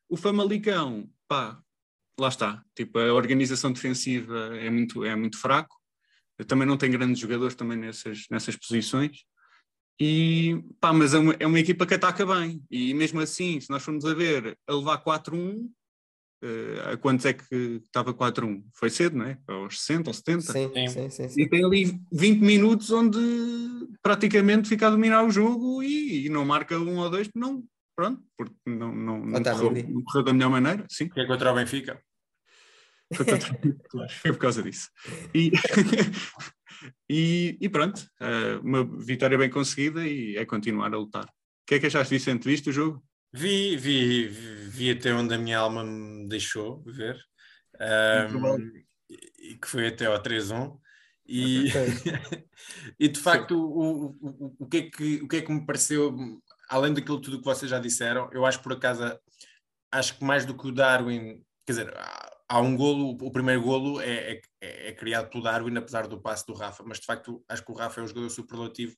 [0.08, 1.60] O Famalicão, pá,
[2.18, 2.64] lá está.
[2.74, 5.76] Tipo, a organização defensiva é muito, é muito fraco
[6.44, 9.24] também não tenho grandes jogadores também nessas, nessas posições.
[10.00, 12.62] E, pá, mas é uma, é uma equipa que ataca bem.
[12.70, 15.70] E mesmo assim, se nós formos a ver, a levar 4-1, uh,
[16.42, 18.62] eh, a quantos é que estava 4-1?
[18.74, 19.38] Foi cedo, não é?
[19.48, 20.40] Aos 60 ou 70?
[20.40, 23.18] Sim, sim, sim, sim, E tem ali 20 minutos onde
[24.02, 27.64] praticamente fica a dominar o jogo e, e não marca um ou dois, não,
[27.96, 30.84] pronto, porque não, não, não, correu, não correu da melhor maneira.
[30.90, 31.08] Sim.
[31.08, 31.98] Que é contra o Benfica.
[33.14, 34.88] Foi por causa disso.
[35.34, 35.52] E,
[37.08, 41.24] e, e, pronto, eh, uma vitória bem conseguida e é continuar a lutar.
[41.24, 42.48] O que é que achaste, Vicente?
[42.48, 43.02] Viste o jogo?
[43.32, 47.16] Vi, vi, vi até onde a minha alma me deixou ver.
[47.80, 48.72] Um,
[49.38, 50.78] e que foi até ao 3-1.
[51.28, 51.66] E,
[52.98, 56.16] e de facto, o, o, o, que é que, o que é que me pareceu,
[56.68, 59.02] além daquilo tudo que vocês já disseram, eu acho por acaso,
[59.92, 61.94] acho que mais do que o Darwin, quer dizer,
[62.48, 66.46] há um golo, o primeiro golo é, é, é, criado pelo Darwin, apesar do passe
[66.46, 68.96] do Rafa, mas de facto acho que o Rafa é um jogador superlativo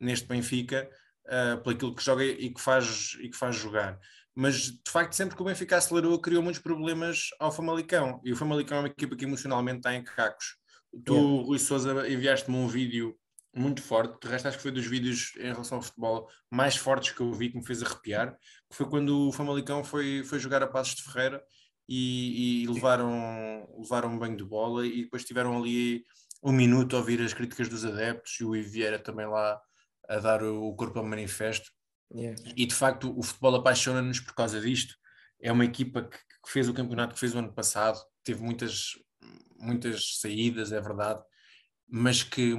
[0.00, 0.88] neste Benfica,
[1.26, 3.98] uh, por aquilo que joga e que, faz, e que faz jogar.
[4.34, 8.20] Mas de facto, sempre que o Benfica acelerou, criou muitos problemas ao Famalicão.
[8.24, 10.56] E o Famalicão é uma equipa que emocionalmente está em cacos.
[11.04, 11.42] Tu, yeah.
[11.44, 13.18] Rui Souza, enviaste-me um vídeo
[13.52, 14.16] muito forte.
[14.22, 17.32] De resto, acho que foi dos vídeos em relação ao futebol mais fortes que eu
[17.32, 18.36] vi, que me fez arrepiar.
[18.70, 21.42] Que foi quando o Famalicão foi, foi jogar a Passos de Ferreira
[21.88, 26.04] e, e levaram, levaram um banho de bola e depois tiveram ali
[26.42, 29.60] um minuto a ouvir as críticas dos adeptos e o Iviera também lá
[30.08, 31.70] a dar o corpo ao manifesto.
[32.14, 32.40] Yeah.
[32.56, 34.94] E de facto o futebol apaixona-nos por causa disto.
[35.40, 38.92] É uma equipa que, que fez o campeonato que fez o ano passado, teve muitas,
[39.58, 41.22] muitas saídas, é verdade,
[41.88, 42.54] mas que,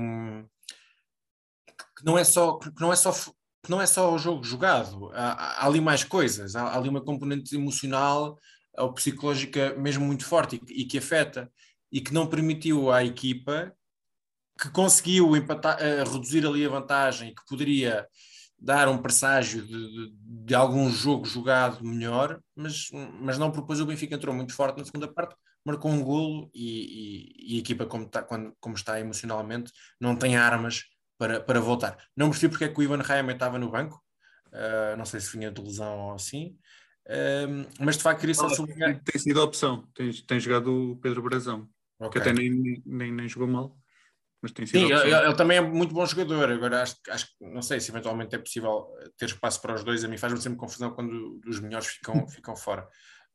[1.98, 5.12] que não é só que não é só que não é só o jogo jogado,
[5.14, 8.38] há, há ali mais coisas, há, há ali uma componente emocional
[8.78, 11.52] ou psicológica mesmo muito forte e, e que afeta
[11.92, 13.74] e que não permitiu à equipa
[14.60, 18.06] que conseguiu empatar, uh, reduzir ali a vantagem, que poderia
[18.62, 20.14] dar um presságio de, de,
[20.46, 22.90] de, algum jogo jogado melhor, mas,
[23.22, 23.80] mas não propôs.
[23.80, 27.60] O Benfica entrou muito forte na segunda parte, marcou um golo e, e, e a
[27.60, 30.84] equipa, como está, quando, como está emocionalmente, não tem armas
[31.18, 31.98] para, para voltar.
[32.16, 34.04] Não percebi porque é que o Ivan Raime estava no banco,
[34.48, 36.58] uh, não sei se vinha de lesão ou assim,
[37.10, 39.02] uh, mas de facto queria só sublinhar.
[39.04, 41.68] Tem sido a opção, tem, tem jogado o Pedro Brazão,
[42.00, 42.22] okay.
[42.22, 43.76] que até nem, nem, nem jogou mal.
[44.42, 46.50] Mas tem sido Sim, ele, ele, também é muito bom jogador.
[46.50, 50.04] Agora, acho, acho não sei se eventualmente é possível ter espaço para os dois.
[50.04, 52.88] A mim faz-me sempre confusão quando os melhores ficam, ficam fora.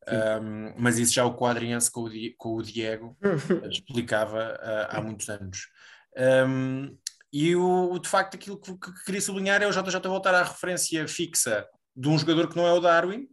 [0.06, 3.16] Um, mas isso já o Quadriense com o, com o Diego
[3.70, 5.68] explicava uh, há muitos anos.
[6.16, 6.96] Um,
[7.32, 11.06] e o, de facto, aquilo que, que, queria sublinhar é o JJ voltar à referência
[11.08, 13.26] fixa de um jogador que não é o Darwin.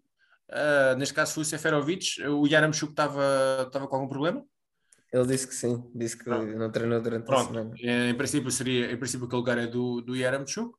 [0.52, 2.22] Uh, neste caso foi o Seferovic.
[2.28, 4.46] O Yaramchuk estava, estava com algum problema?
[5.12, 6.46] Ele disse que sim, disse que Pronto.
[6.58, 7.42] não treinou durante Pronto.
[7.42, 7.76] a semana.
[7.78, 10.74] Em princípio, seria, em princípio, aquele lugar é do, do Yaramchuk.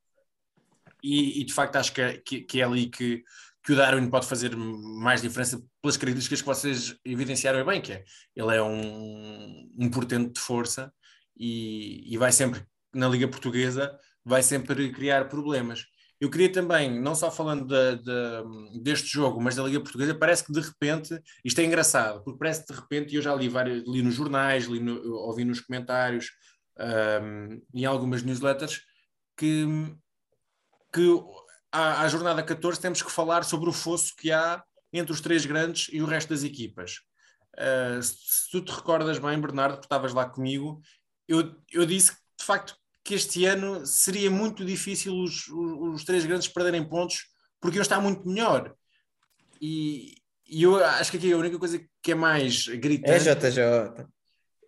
[1.02, 3.24] E, e de facto acho que é, que, que é ali que,
[3.64, 8.04] que o Darwin pode fazer mais diferença pelas características que vocês evidenciaram bem, que é
[8.36, 10.92] ele é um, um portento de força
[11.36, 15.86] e, e vai sempre, na Liga Portuguesa, vai sempre criar problemas.
[16.22, 20.44] Eu queria também, não só falando de, de, deste jogo, mas da Liga Portuguesa, parece
[20.44, 23.48] que de repente, isto é engraçado, porque parece que de repente, e eu já li,
[23.48, 26.30] vários, li nos jornais, li no, ouvi nos comentários,
[26.78, 28.82] um, em algumas newsletters,
[29.36, 29.66] que,
[30.94, 31.08] que
[31.72, 35.44] à, à, jornada 14 temos que falar sobre o fosso que há entre os três
[35.44, 37.00] grandes e o resto das equipas.
[37.58, 40.80] Uh, se, tu te recordas bem, Bernardo, porque estavas lá comigo,
[41.26, 46.04] eu, eu disse que de facto que este ano seria muito difícil os, os, os
[46.04, 48.74] três grandes perderem pontos porque eu está muito melhor.
[49.60, 50.16] E,
[50.48, 53.28] e, eu acho que aqui a única coisa que é mais gritante.
[53.28, 54.06] É JJ.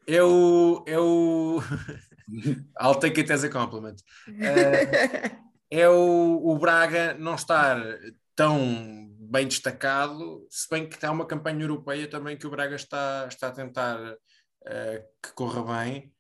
[0.06, 0.84] É o.
[0.86, 1.60] É o...
[2.80, 3.96] I'll take it as a compliment.
[4.28, 5.36] Uh,
[5.70, 7.82] é o, o Braga não estar
[8.36, 13.26] tão bem destacado, se bem que há uma campanha europeia também que o Braga está,
[13.28, 16.12] está a tentar uh, que corra bem,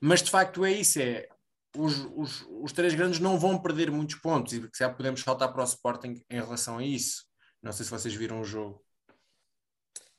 [0.00, 1.28] mas de facto é isso: é
[1.78, 5.62] os, os, os, três grandes não vão perder muitos pontos e já podemos faltar para
[5.62, 7.24] o Sporting em relação a isso.
[7.62, 8.82] Não sei se vocês viram o jogo.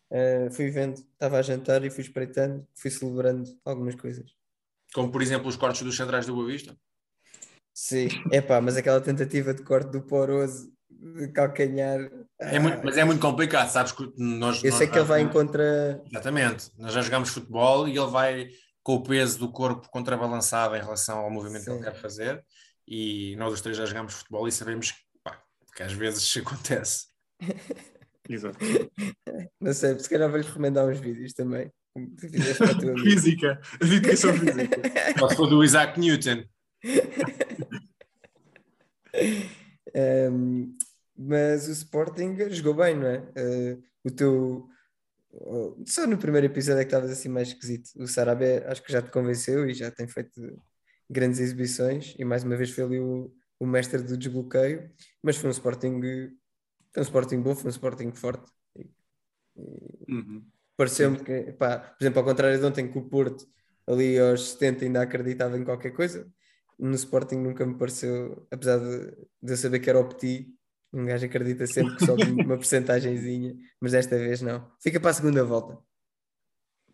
[0.10, 4.32] Uh, fui vendo, estava a jantar e fui espreitando, fui celebrando algumas coisas.
[4.93, 6.78] Como por exemplo os cortes dos centrais do Boa Vista?
[7.74, 12.10] Sim, é pá, mas aquela tentativa de corte do poroso de calcanhar.
[12.39, 14.63] É muito, mas é muito complicado, sabes que nós.
[14.63, 16.02] Eu nós, sei que ele vai em contra.
[16.10, 18.50] Exatamente, nós já jogamos futebol e ele vai
[18.88, 21.71] com o peso do corpo contrabalançado em relação ao movimento Sim.
[21.71, 22.41] que ele quer fazer.
[22.88, 25.43] E nós os três já jogamos futebol e sabemos pá,
[25.76, 27.08] que às vezes isso acontece.
[28.30, 28.58] Exato.
[29.60, 31.69] Não sei, se calhar vou-lhe recomendar uns vídeos também.
[33.04, 34.82] física, educação física.
[35.21, 36.45] Ou se for do Isaac Newton.
[40.32, 40.78] um,
[41.17, 43.17] mas o Sporting jogou bem, não é?
[43.19, 44.69] Uh, o teu
[45.86, 47.89] só no primeiro episódio é que estavas assim mais esquisito.
[47.95, 50.62] O Sarabé acho que já te convenceu e já tem feito
[51.10, 55.50] grandes exibições e mais uma vez foi ali o, o mestre do desbloqueio, mas foi
[55.50, 56.02] um Sporting
[56.97, 58.52] um Sporting bom, foi um Sporting forte.
[60.08, 60.45] Uhum.
[60.76, 63.47] Pareceu-me que, pá, por exemplo, ao contrário de ontem que o Porto
[63.86, 66.28] ali aos 70 ainda acreditava em qualquer coisa,
[66.78, 70.54] no Sporting nunca me pareceu, apesar de, de eu saber que era o Petit,
[70.97, 74.69] um gajo acredita sempre que sobe uma porcentagemzinha, mas desta vez não.
[74.81, 75.77] Fica para a segunda volta.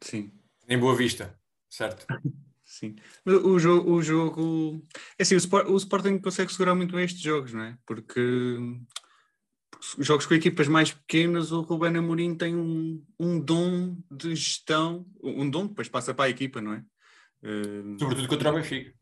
[0.01, 0.31] Sim.
[0.67, 1.39] Em Boa Vista,
[1.69, 2.05] certo?
[2.63, 2.95] Sim.
[3.23, 4.85] Mas o jogo, o jogo.
[5.17, 7.77] É assim, o, Sport, o Sporting consegue segurar muito bem estes jogos, não é?
[7.85, 8.57] Porque,
[9.69, 15.05] porque jogos com equipas mais pequenas, o Ruben Amorim tem um, um dom de gestão,
[15.21, 16.83] um dom depois passa para a equipa, não é?
[17.43, 17.99] Uh...
[17.99, 18.93] Sobretudo contra o Benfica.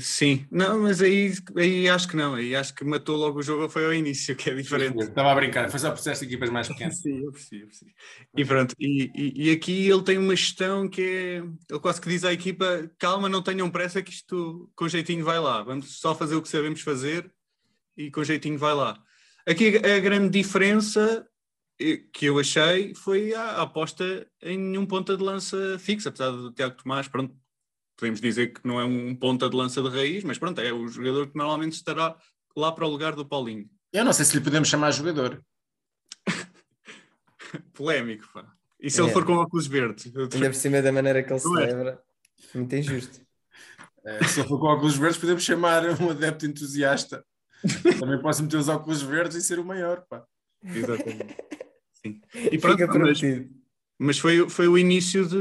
[0.00, 3.68] Sim, não, mas aí, aí acho que não, aí acho que matou logo o jogo,
[3.68, 5.00] foi ao início, que é diferente.
[5.00, 6.98] Estava a brincar, foi só por ser equipas mais pequenas.
[6.98, 7.94] Sim, eu percebi, eu percebi.
[8.36, 11.36] E pronto, e, e, e, aqui ele tem uma gestão que é,
[11.70, 15.38] ele quase que diz à equipa, calma, não tenham pressa que isto com jeitinho vai
[15.38, 17.30] lá, vamos só fazer o que sabemos fazer
[17.96, 19.00] e com jeitinho vai lá.
[19.46, 21.24] Aqui a grande diferença
[22.12, 26.76] que eu achei foi a aposta em nenhum ponta de lança fixo, apesar do Tiago
[26.76, 27.36] Tomás, pronto,
[27.96, 30.86] podemos dizer que não é um ponta de lança de raiz, mas pronto, é o
[30.88, 32.16] jogador que normalmente estará
[32.56, 33.68] lá para o lugar do Paulinho.
[33.92, 35.42] Eu não sei se lhe podemos chamar jogador.
[37.74, 38.46] Polémico, pá.
[38.80, 39.04] E se É.
[39.04, 40.06] ele for com óculos verdes?
[40.14, 41.66] Ainda por cima da maneira que ele Não é?
[41.68, 42.02] celebra.
[42.54, 43.20] Muito injusto.
[44.04, 47.24] Eh, se ele for com óculos verdes, podemos chamar um adepto entusiasta.
[47.98, 50.04] Também posso meter os óculos verdes e ser o maior.
[50.08, 50.24] Pá.
[50.64, 51.36] Exatamente.
[52.04, 52.20] Sim.
[52.34, 53.50] E pronto, Fica mas, prometido.
[53.98, 55.36] mas foi, foi o início de,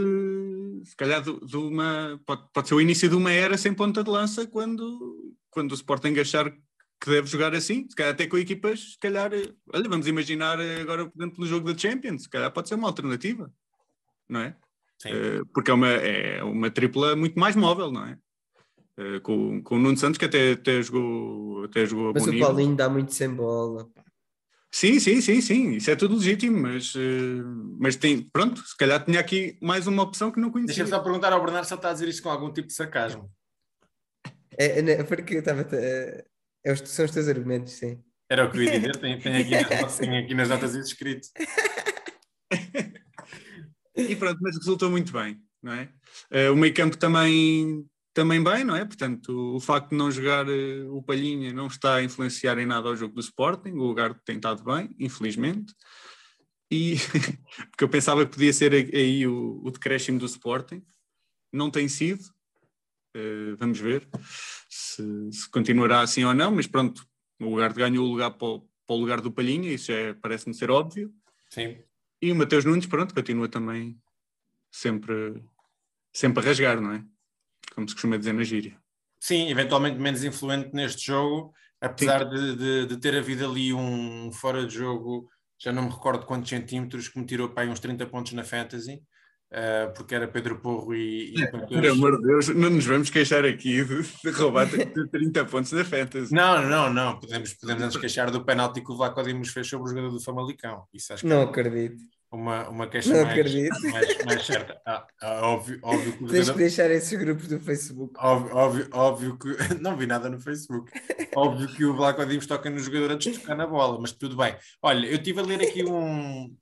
[0.85, 2.19] se calhar, de, de uma.
[2.25, 5.75] Pode, pode ser o início de uma era sem ponta de lança quando, quando o
[5.75, 9.31] Sporting achar que deve jogar assim, se calhar até com equipas, se calhar,
[9.73, 12.87] olha, vamos imaginar agora, por exemplo, no jogo da Champions, se calhar pode ser uma
[12.87, 13.51] alternativa,
[14.29, 14.55] não é?
[14.97, 15.09] Sim.
[15.09, 18.17] Eh, porque é uma, é uma tripla muito mais móvel, não é?
[18.97, 22.29] Eh, com, com o Nuno Santos, que até, até jogou, até jogou a Mas bom
[22.29, 22.47] o nível.
[22.47, 23.89] Paulinho dá muito sem bola.
[24.75, 27.41] Sim, sim, sim, sim, isso é tudo legítimo, mas, eh,
[27.79, 30.75] mas tem, pronto, se calhar tinha aqui mais uma opção que não conhecia.
[30.75, 32.73] Deixa-me só perguntar ao Bernardo se ele está a dizer isto com algum tipo de
[32.73, 33.31] sarcasmo.
[34.57, 35.61] É, é, né, porque eu estava.
[35.77, 36.25] É,
[36.65, 38.03] é os- são os teus argumentos, sim.
[38.29, 40.75] Era o que eu ia dizer, tem, tem aqui, nas notas- tem aqui nas notas
[40.75, 41.27] isso escrito.
[43.95, 45.89] E pronto, mas resultou muito bem, não é?
[46.29, 48.85] Eh, o meio campo também, também bem, não é?
[48.85, 52.87] Portanto, o facto de não jogar eh, o Palhinha não está a influenciar em nada
[52.87, 55.75] ao jogo do Sporting, o lugar tem estado bem, infelizmente.
[56.71, 56.95] E
[57.69, 60.81] porque eu pensava que podia ser aí o, o decréscimo do Sporting,
[61.51, 62.23] não tem sido.
[63.13, 64.07] Eh, vamos ver
[64.69, 67.05] se, se continuará assim ou não, mas pronto,
[67.41, 70.55] o lugar ganhou o lugar para o, para o lugar do Palhinha, isso é- parece-me
[70.55, 71.13] ser óbvio.
[71.49, 71.83] Sim.
[72.21, 73.99] E o Mateus Nunes, pronto, continua também
[74.71, 75.43] sempre,
[76.13, 77.05] sempre a rasgar, não é?
[77.75, 78.77] Como se costuma dizer na gíria.
[79.19, 84.65] Sim, eventualmente menos influente neste jogo, apesar de, de, de ter havido ali um fora
[84.65, 88.05] de jogo, já não me recordo quantos centímetros, que me tirou para aí uns 30
[88.07, 89.01] pontos na Fantasy,
[89.51, 93.09] eh, porque era Pedro Porro e, e Por Mateus- amor de Deus, não nos vamos
[93.09, 94.67] queixar aqui de, de roubar
[95.11, 96.33] 30 pontos na Fantasy.
[96.33, 99.85] Não, não, não, podemos, podemos nos queixar do penalti que o Vlaco Dimos fez sobre
[99.85, 100.85] o jogador do Famalicão.
[100.93, 101.97] Isso acho que Não é acredito.
[102.35, 103.53] Uma, uma queixa Não mais,
[103.91, 104.79] mais, mais certa.
[104.85, 108.13] Ah, ah, óbvio, óbvio que Tens que deixar esses grupos do Facebook.
[108.17, 109.47] Óbvio, óbvio, óbvio que.
[109.81, 110.91] Não vi nada no Facebook.
[111.35, 114.35] Óbvio que o Black Dimos toca no jogador antes de tocar na bola, mas tudo
[114.35, 114.55] bem.
[114.81, 116.55] Olha, eu estive a ler aqui um.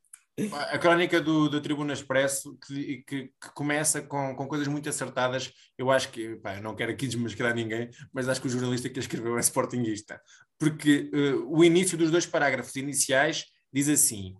[0.71, 5.51] A crónica do, do Tribuna Expresso que, que, que começa com, com coisas muito acertadas.
[5.77, 8.89] Eu acho que, pá, eu não quero aqui desmascarar ninguém, mas acho que o jornalista
[8.89, 10.19] que a escreveu é sportinguista.
[10.57, 14.35] Porque eh, o início dos dois parágrafos iniciais diz assim: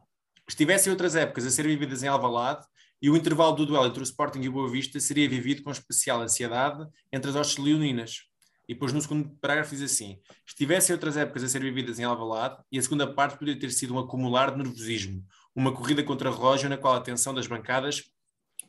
[0.48, 2.66] estivessem outras épocas a ser vividas em Alvalade,
[3.02, 5.72] e o intervalo do duelo entre o Sporting e o Boa Vista seria vivido com
[5.72, 8.22] especial ansiedade entre as hostes leoninas.
[8.68, 12.64] E depois no segundo parágrafo diz assim: estivessem outras épocas a ser vividas em Alvalade,
[12.72, 16.70] e a segunda parte poderia ter sido um acumular de nervosismo, uma corrida contra relógio
[16.70, 18.04] na qual a atenção das bancadas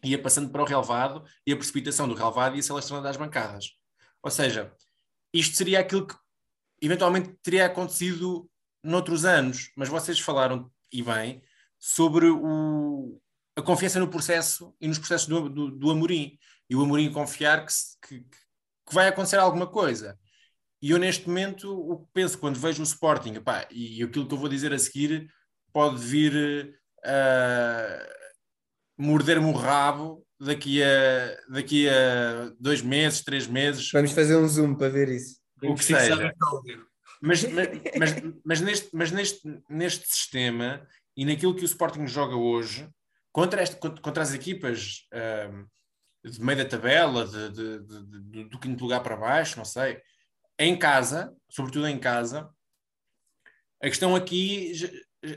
[0.02, 3.70] ia passando para o relevado e a precipitação do relevado ia se alastrando às bancadas.
[4.22, 4.72] Ou seja,
[5.32, 6.14] isto seria aquilo que
[6.82, 8.50] eventualmente teria acontecido
[8.82, 11.40] noutros anos, mas vocês falaram, e bem,
[11.86, 13.20] sobre o,
[13.54, 16.38] a confiança no processo e nos processos do, do, do Amorim.
[16.68, 17.74] E o Amorim confiar que,
[18.08, 20.18] que, que vai acontecer alguma coisa.
[20.80, 24.32] E eu, neste momento, o que penso quando vejo o Sporting, epá, e aquilo que
[24.32, 25.28] eu vou dizer a seguir
[25.74, 28.06] pode vir a
[28.96, 34.74] morder-me o rabo daqui a, daqui a dois meses, três meses, Vamos fazer um zoom
[34.74, 35.36] para ver isso.
[35.62, 36.32] o que seja.
[37.20, 37.68] Mas, mas,
[37.98, 42.88] mas, mas neste, mas neste, neste sistema e naquilo que o Sporting joga hoje,
[43.32, 45.64] contra, este, contra, as equipas ahm,
[46.24, 50.00] de meio da tabela, de, de- de- do quinto lugar para baixo, não sei,
[50.58, 52.48] em casa, sobretudo em casa,
[53.82, 54.72] a questão aqui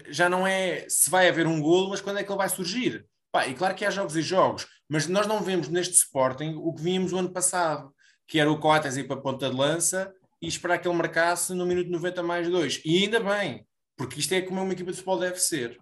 [0.07, 3.05] já, não é se vai haver um golo, mas quando é que ele vai surgir.
[3.31, 6.73] Pá, e claro que há jogos e jogos, mas nós não vemos neste Sporting o
[6.73, 7.93] que víamos o ano passado,
[8.27, 11.53] que era o Coates ir para a ponta de lança e esperar que ele marcasse
[11.53, 12.81] no minuto 90 mais 2.
[12.85, 13.65] E ainda bem,
[13.97, 15.77] porque isto é como uma equipa de futebol deve ser.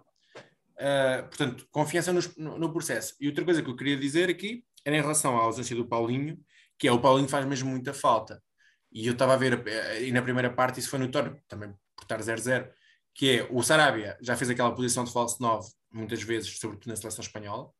[0.78, 3.14] Uh, portanto, confiança no, no processo.
[3.20, 6.38] E outra coisa que eu queria dizer aqui era em relação à ausência do Paulinho,
[6.78, 8.42] que é o Paulinho faz mesmo muita falta.
[8.92, 12.02] E eu estava a ver, eh, e na primeira parte isso foi notório, também por
[12.02, 12.70] estar 0-0,
[13.14, 16.96] que é o Sarabia já fez aquela posição de falso 9 muitas vezes, sobretudo na
[16.96, 17.70] seleção espanhola,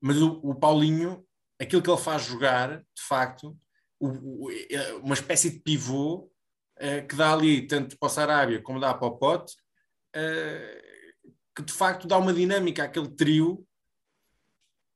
[0.00, 1.24] mas o, o Paulinho,
[1.60, 3.56] aquilo que ele faz jogar, de facto,
[3.98, 6.29] o- o- é uma espécie de pivô eh,
[7.02, 9.54] que dá ali tanto para o Sarabia como dá para o Pote,
[10.14, 10.82] eh,
[11.54, 13.66] que de facto dá uma dinâmica àquele trio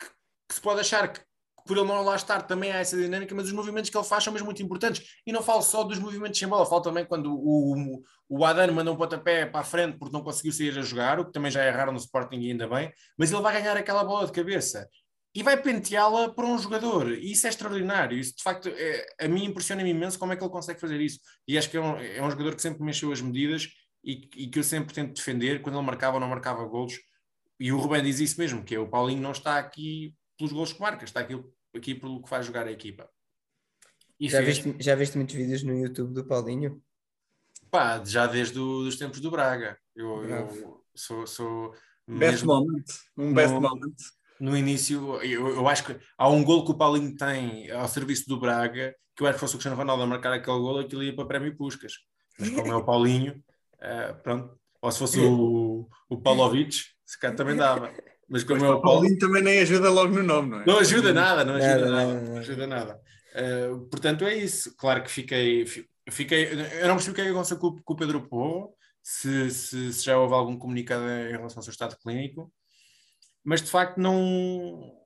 [0.00, 0.06] que,
[0.48, 1.20] que se pode achar que
[1.66, 4.22] por ele não lá estar também há essa dinâmica, mas os movimentos que ele faz
[4.22, 5.02] são mesmo muito importantes.
[5.26, 8.72] E não falo só dos movimentos sem bola, falo também quando o, o, o Adano
[8.72, 11.50] manda um pontapé para a frente porque não conseguiu sair a jogar, o que também
[11.50, 14.86] já raro no Sporting e ainda bem, mas ele vai ganhar aquela bola de cabeça.
[15.34, 17.10] E vai penteá-la para um jogador.
[17.12, 18.18] E isso é extraordinário.
[18.18, 21.18] Isso, de facto, é, a mim impressiona-me imenso como é que ele consegue fazer isso.
[21.46, 23.68] E acho que é um, é um jogador que sempre mexeu as medidas
[24.04, 26.94] e, e, que eu sempre tento defender quando ele marcava ou não marcava golos.
[27.58, 30.72] E o Rubén diz isso mesmo, que é o Paulinho não está aqui pelos golos
[30.72, 31.42] que marca, está aqui,
[31.74, 33.08] aqui pelo que faz jogar a equipa.
[34.20, 34.58] E já, fez...
[34.58, 36.82] viste, já viste muitos vídeos no YouTube do Paulinho?
[37.70, 39.78] Pá, já desde os tempos do Braga.
[39.96, 41.74] Eu, eu sou, sou
[42.06, 42.84] Best moment.
[43.16, 43.94] Um best no, moment.
[44.40, 48.28] No início, eu, eu, acho que há um gol que o Paulinho tem ao serviço
[48.28, 51.02] do Braga, que eu acho que fosse o Cristiano Ronaldo a marcar aquele gol, aquilo
[51.02, 51.92] ia para prémio Puscas.
[52.38, 53.42] Mas como é o Paulinho,
[53.76, 54.58] uh, pronto.
[54.82, 56.74] Ou se fosse o, o Paulovic,
[57.06, 57.92] se calhar também dava.
[58.28, 60.66] Mas como é o Paulinho também nem ajuda logo no nome, não é?
[60.66, 62.14] Não ajuda nada, não ajuda nada.
[62.14, 63.00] nada, não ajuda nada.
[63.34, 64.74] Uh, portanto, é isso.
[64.76, 65.64] Claro que fiquei.
[66.10, 68.74] fiquei eu não percebi o que é que aconteceu com, com o Pedro Povo
[69.04, 72.50] se, se, se, já houve algum comunicado em relação ao seu estado clínico,
[73.44, 74.98] mas de facto não,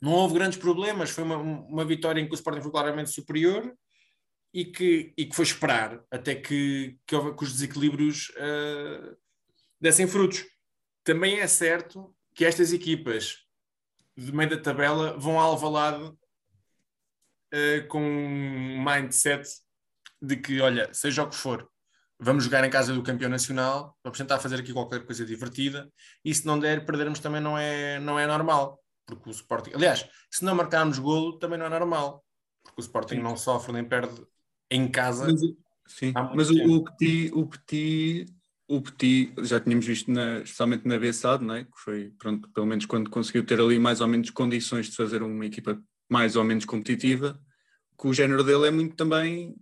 [0.00, 1.10] não houve grandes problemas.
[1.10, 3.74] Foi uma, uma vitória em que o Sporting foi claramente superior
[4.52, 9.16] e que, e que foi esperar até que, que, houve, que os desequilíbrios uh,
[9.80, 10.44] dessem frutos.
[11.02, 13.38] Também é certo que estas equipas
[14.16, 19.48] de meio da tabela vão ao Alvalade uh, com um mindset
[20.20, 21.68] de que, olha, seja o que for,
[22.18, 25.90] vamos jogar em casa do campeão nacional, vamos tentar fazer aqui qualquer coisa divertida,
[26.24, 30.08] e se não der, perdermos também não é, não é normal, porque o Sporting, aliás,
[30.30, 32.24] se não marcarmos golo, também não é normal,
[32.62, 33.22] porque o Sporting sim.
[33.22, 34.22] não sofre nem perde
[34.70, 35.26] em casa.
[35.26, 35.40] Mas,
[35.86, 38.34] sim, mas o, o, Petit, o, Petit,
[38.68, 41.64] o Petit, já tínhamos visto, na, especialmente na BSAD, não é?
[41.64, 45.22] que foi, pronto, pelo menos quando conseguiu ter ali mais ou menos condições de fazer
[45.22, 47.38] uma equipa mais ou menos competitiva,
[47.98, 49.54] que o género dele é muito também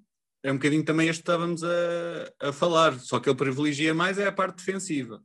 [0.42, 4.18] é um bocadinho também este que estávamos a, a falar, só que ele privilegia mais
[4.18, 5.22] é a parte defensiva.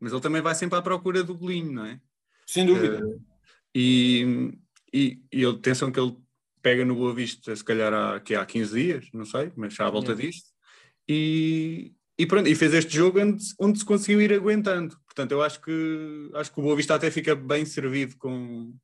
[0.00, 2.00] Mas ele também vai sempre à procura do golinho, não é?
[2.46, 3.04] Sem dúvida.
[3.04, 3.22] Uh,
[3.74, 4.52] e,
[4.92, 6.16] e, e atenção que ele
[6.60, 9.86] pega no Boa Vista, se calhar há, que há 15 dias, não sei, mas já
[9.86, 10.14] à volta é.
[10.16, 10.50] disto.
[11.08, 14.98] E, e pronto, e fez este jogo onde, onde se conseguiu ir aguentando.
[15.04, 18.74] Portanto, eu acho que, acho que o Boa Vista até fica bem servido com,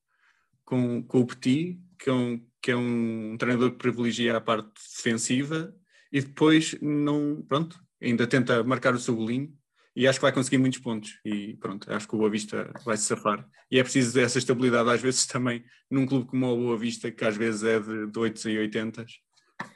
[0.64, 4.70] com, com o Petit, que é um, que é um treinador que privilegia a parte
[4.74, 5.74] defensiva
[6.12, 9.52] e depois não, pronto, ainda tenta marcar o seu golinho
[9.94, 12.96] e acho que vai conseguir muitos pontos e pronto, acho que o Boa Vista vai
[12.96, 16.78] se safar e é preciso essa estabilidade às vezes também num clube como o Boa
[16.78, 19.04] Vista que às vezes é de, de 8 e 80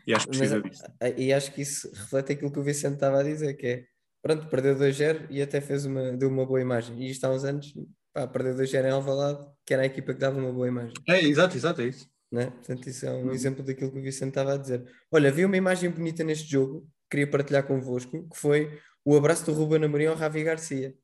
[0.07, 0.85] e acho que precisa Mas, disso.
[1.17, 3.85] E acho que isso reflete aquilo que o Vicente estava a dizer, que é
[4.23, 7.45] pronto, perdeu 2-0 e até fez uma, deu uma boa imagem e isto há uns
[7.45, 7.75] anos
[8.13, 10.95] pá, perdeu 2-0 em Alvalade que era a equipa que dava uma boa imagem.
[11.09, 12.09] É, exato, exato, é isso.
[12.31, 12.51] Né?
[12.51, 13.33] Portanto, isso é um uhum.
[13.33, 14.85] exemplo daquilo que o Vicente estava a dizer.
[15.11, 19.53] Olha, vi uma imagem bonita neste jogo, queria partilhar convosco, que foi o abraço do
[19.53, 20.95] Ruben Amorim ao Ravi Garcia.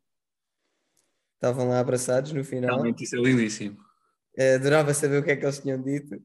[1.35, 2.71] Estavam lá abraçados no final.
[2.71, 3.79] Realmente isso é lindíssimo.
[4.39, 6.17] Uh, adorava saber o que é que eles tinham dito.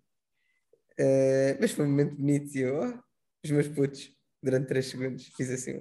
[0.99, 2.99] Uh, mas foi um momento bonito e eu, oh,
[3.43, 5.79] os meus putos, durante 3 segundos, fiz assim.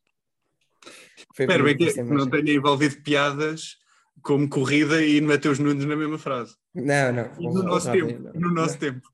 [1.38, 3.78] Espero bem que não tenha envolvido piadas
[4.22, 6.56] como corrida e Mateus Nunes na mesma frase.
[6.74, 7.36] Não, não.
[7.36, 8.20] No nosso tempo.
[8.20, 8.34] Não.
[8.34, 9.08] No nosso tempo.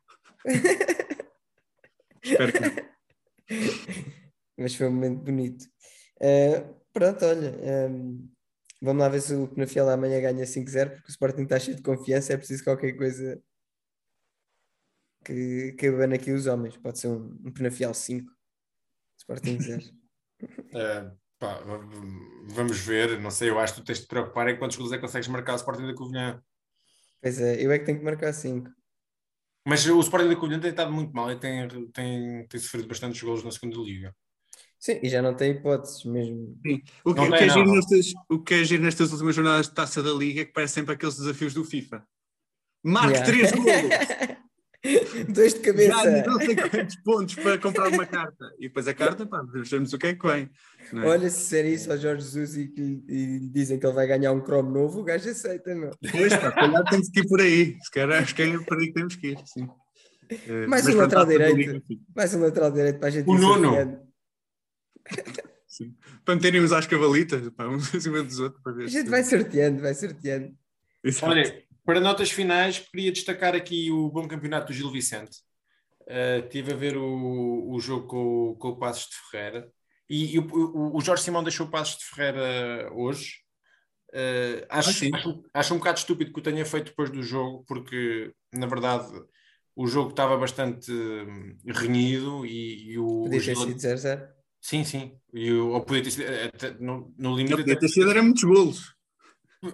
[2.24, 2.92] Espero que não.
[4.58, 5.66] Mas foi um momento bonito.
[6.18, 7.90] Uh, pronto, olha.
[7.90, 8.30] Um,
[8.82, 11.84] vamos lá ver se o Penafiel amanhã ganha 5-0, porque o Sporting está cheio de
[11.84, 12.34] confiança.
[12.34, 13.42] É preciso qualquer coisa
[15.26, 16.78] que, que abane aqui os homens.
[16.78, 18.32] Pode ser um, um Penafiel 5.
[19.18, 19.84] Sporting 0.
[20.44, 21.60] uh, pá,
[22.46, 23.20] vamos ver.
[23.20, 25.02] Não sei, eu acho que tu tens de te preocupar em quantos gols é que
[25.02, 26.42] consegues marcar o Sporting da Covilhã.
[27.20, 28.70] Pois é, eu é que tenho que marcar 5.
[29.68, 33.22] Mas o Sporting da Covilhã tem estado muito mal e tem, tem, tem sofrido bastantes
[33.22, 34.16] golos na segunda liga.
[34.80, 36.58] Sim, e já não tem hipóteses mesmo.
[36.66, 36.82] Sim.
[37.04, 39.76] O, que, o, que é giro nestas, o que é giro nestas últimas jornadas de
[39.76, 42.04] taça da liga é que parece sempre aqueles desafios do FIFA.
[42.84, 43.32] Marque yeah.
[43.32, 44.42] três golos!
[45.30, 45.92] Dois de cabeça.
[45.92, 48.46] Já não sei quantos pontos para comprar uma carta.
[48.58, 50.50] E depois a carta, pá, vejamos o que é que vem.
[50.94, 51.06] É?
[51.06, 54.32] Olha, se ser isso ao Jorge Jesus e que e dizem que ele vai ganhar
[54.32, 55.92] um Chrome novo, o gajo aceita, não?
[56.12, 57.78] Pois, pá, calhar tem que ir por aí.
[57.82, 59.70] Se calhar acho que é por aí que temos que ir, sim.
[60.48, 61.84] Eh, mais um lateral direito.
[62.16, 64.02] Mais um lateral direito para a gente O nono.
[65.68, 65.96] Sim.
[66.26, 68.62] Para meterem-nos às cavalitas, pá, uns acima dos outros.
[68.64, 70.54] Para ver a gente vai sorteando, vai sorteando.
[71.04, 71.32] Exato.
[71.32, 75.38] Olha, para notas finais, queria destacar aqui o bom campeonato do Gil Vicente.
[76.02, 79.72] Uh, tive a ver o, o jogo com, com o Passos de Ferreira
[80.10, 83.36] e, e o, o, o, Jorge Simão deixou o Passos de Ferreira hoje.
[84.14, 87.64] Uh, acho, ah, acho, acho, um bocado estúpido que o tenha feito depois do jogo,
[87.66, 89.08] porque na verdade
[89.74, 93.22] o jogo estava bastante hum, renhido e, e o.
[93.24, 94.28] Podia ter sido 0-0.
[94.60, 95.18] Sim, sim.
[95.34, 96.26] E o, ou podia ter sido.
[96.28, 97.56] Até, no, no limite.
[97.56, 98.94] Podia ter sido, era muitos golos.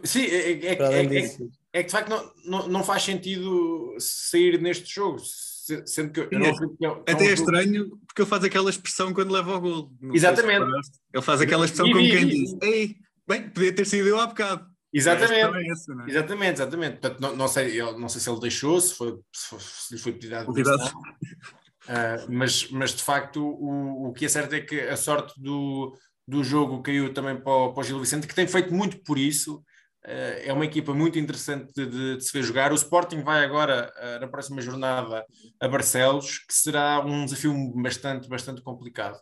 [0.03, 1.37] Sim, é, é- é- é-
[1.77, 6.11] é- é que de facto não, não, não faz sentido sair neste jogo, se- sendo
[6.11, 8.29] que eu eu não Sim, acredito que é- que é Até é estranho porque ele
[8.29, 9.91] faz aquela expressão quando leva ao gol.
[9.99, 10.59] Se Exatamente.
[10.59, 10.99] reparaste.
[11.13, 12.31] Ele faz aquela expressão Vi, como vi, quem vi.
[12.43, 12.95] diz: Ei,
[13.27, 14.65] bem, podia ter sido eu há bocado.
[14.93, 15.33] Exatamente.
[15.57, 16.09] é essa, é?
[16.09, 16.91] Exatamente, exatamente.
[16.99, 19.93] Portanto, não, não sei, eu não sei se ele deixou, se, foi, se, foi- se
[19.93, 20.45] lhe foi pedida a.
[21.89, 25.95] Ah, mas, mas de facto o, o que é certo é que a sorte do,
[26.27, 29.17] do jogo caiu também para o, para o Gil Vicente, que tem feito muito por
[29.17, 29.63] isso.
[30.07, 30.11] Ah,
[30.45, 32.71] é uma equipa muito interessante de, de- se ver jogar.
[32.71, 35.25] O Sporting vai agora, ah, na próxima jornada,
[35.59, 39.19] a Barcelos, que será um desafio bastante, bastante complicado.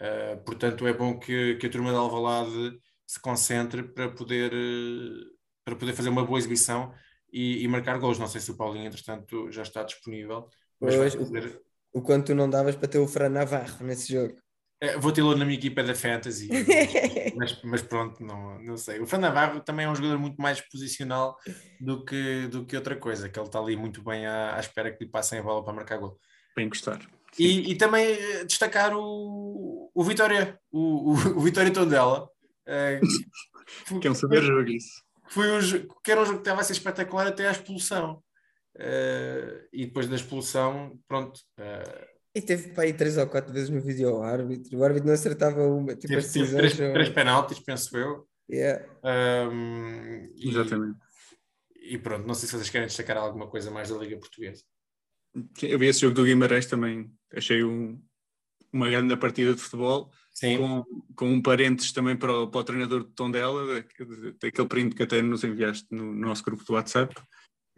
[0.00, 2.72] Ah, portanto, é bom que, que a turma de Alvalade
[3.06, 5.24] se concentre para poder, eh,
[5.64, 6.92] para poder fazer uma boa exibição
[7.32, 8.18] e, e marcar gols.
[8.18, 10.48] Não sei se o Paulinho, entretanto, já está disponível.
[10.80, 11.60] Mas Pois, fazer-
[11.92, 14.41] O quanto tu não davas para ter o Fran Navarro nesse jogo.
[14.84, 16.48] Eh, Vou tê-lo na minha equipa da Fantasy,
[17.36, 18.98] mas, mas pronto, não, não sei.
[18.98, 21.36] O Fran Navarro também é um jogador muito mais posicional
[21.80, 24.90] do que, do que outra coisa, que ele está ali muito bem à, à espera
[24.90, 26.18] que lhe passem a bola para marcar gol.
[26.56, 27.00] Bem gostar.
[27.38, 32.28] E, e também eh, destacar o, o Vitória, o, o, o Vitória Tondela.
[32.66, 33.00] eh,
[34.00, 35.02] Que é um saber jogo isso.
[35.28, 35.60] foi um,
[36.04, 38.20] que era um jogo que estava a ser espetacular até à expulsão.
[38.76, 41.40] Eh, e depois da expulsão, pronto.
[41.58, 44.78] eh, E teve para aí três ou quatro vezes no vídeo ao árbitro.
[44.78, 45.94] O árbitro não acertava uma.
[45.94, 46.60] Tipo, teve, as teve decisões.
[46.60, 48.26] três, são- três penaltis, penso eu.
[48.50, 48.84] Yeah.
[50.36, 50.98] E- Exatamente.
[51.84, 54.62] E pronto, não sei se vocês querem destacar alguma coisa mais da Liga Portuguesa.
[55.62, 57.10] Eu vi esse jogo do Guimarães também.
[57.34, 58.00] Achei um-
[58.72, 60.10] uma grande partida de futebol.
[60.32, 63.84] Sim, Com, com um parênteses também para o, para o treinador de Tondela, da-
[64.40, 67.14] daquele print que até nos enviaste no, no nosso grupo do WhatsApp.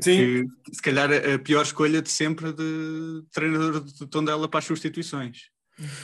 [0.01, 0.47] Sim.
[0.64, 5.51] que se calhar a pior escolha de sempre de treinador de Tondela para as substituições.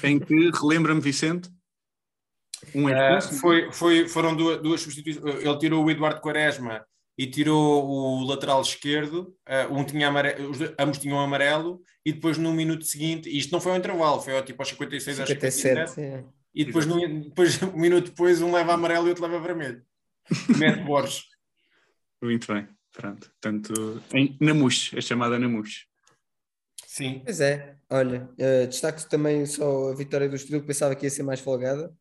[0.02, 1.48] Em que, relembra-me Vicente,
[2.74, 5.44] um expulso, foi, foi, foram duas, duas substituições.
[5.44, 6.84] Ele tirou o Eduardo Quaresma
[7.16, 9.34] e tirou o lateral esquerdo.
[9.46, 11.80] Ah, um tinha amarelo, dois- ambos tinham amarelo.
[12.04, 15.28] E depois, no minuto seguinte, isto não foi ao intervalo, foi tipo aos 56 aos
[15.28, 15.90] 57.
[15.90, 16.00] 57.
[16.00, 16.28] yeah.
[16.54, 19.82] E depois, no, depois, um minuto depois, um leva amarelo e outro leva vermelho.
[20.58, 21.24] Mete Borges.
[22.22, 22.68] muito bem,
[23.00, 23.30] pronto.
[23.40, 25.86] Portanto, em Namush, é chamada Namush.
[26.86, 27.22] Sim.
[27.24, 31.10] Pois é, olha, eh, destaco também só a vitória do Estoril, que pensava que ia
[31.10, 31.92] ser mais folgada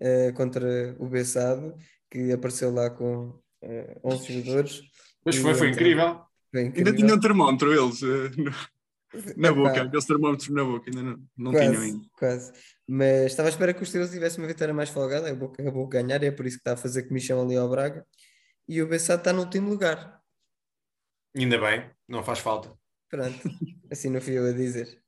[0.00, 1.74] eh, contra o Bessado,
[2.10, 4.82] que apareceu lá com eh, 11 jogadores.
[5.24, 6.20] Mas foi, foi então, incrível.
[6.50, 6.96] foi Ainda incrível.
[6.96, 8.00] tinham um termómetro eles
[8.36, 8.74] no-
[9.36, 9.54] na Epá.
[9.54, 12.04] boca, aqueles termómetros na boca, ainda não, não tinham Quase, ainda.
[12.18, 12.52] quase.
[12.86, 15.90] Mas estava à espera que o Estoril tivesse uma vitória mais folgada, acabou, acabou de
[15.90, 18.04] ganhar, e é por isso que está a fazer comissão ali ao Braga.
[18.68, 20.20] E o Bessado está no último lugar.
[21.36, 22.72] Ainda bem, não faz falta.
[23.08, 23.38] Pronto,
[23.90, 25.02] assim não fui eu a dizer.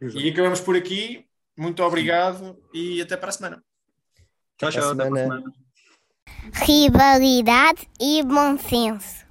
[0.00, 1.26] E acabamos por aqui.
[1.56, 3.64] Muito obrigado e até para a semana.
[4.58, 5.52] Tchau, Até a tchau, até para a semana.
[6.66, 9.25] Rivalidade e bom senso.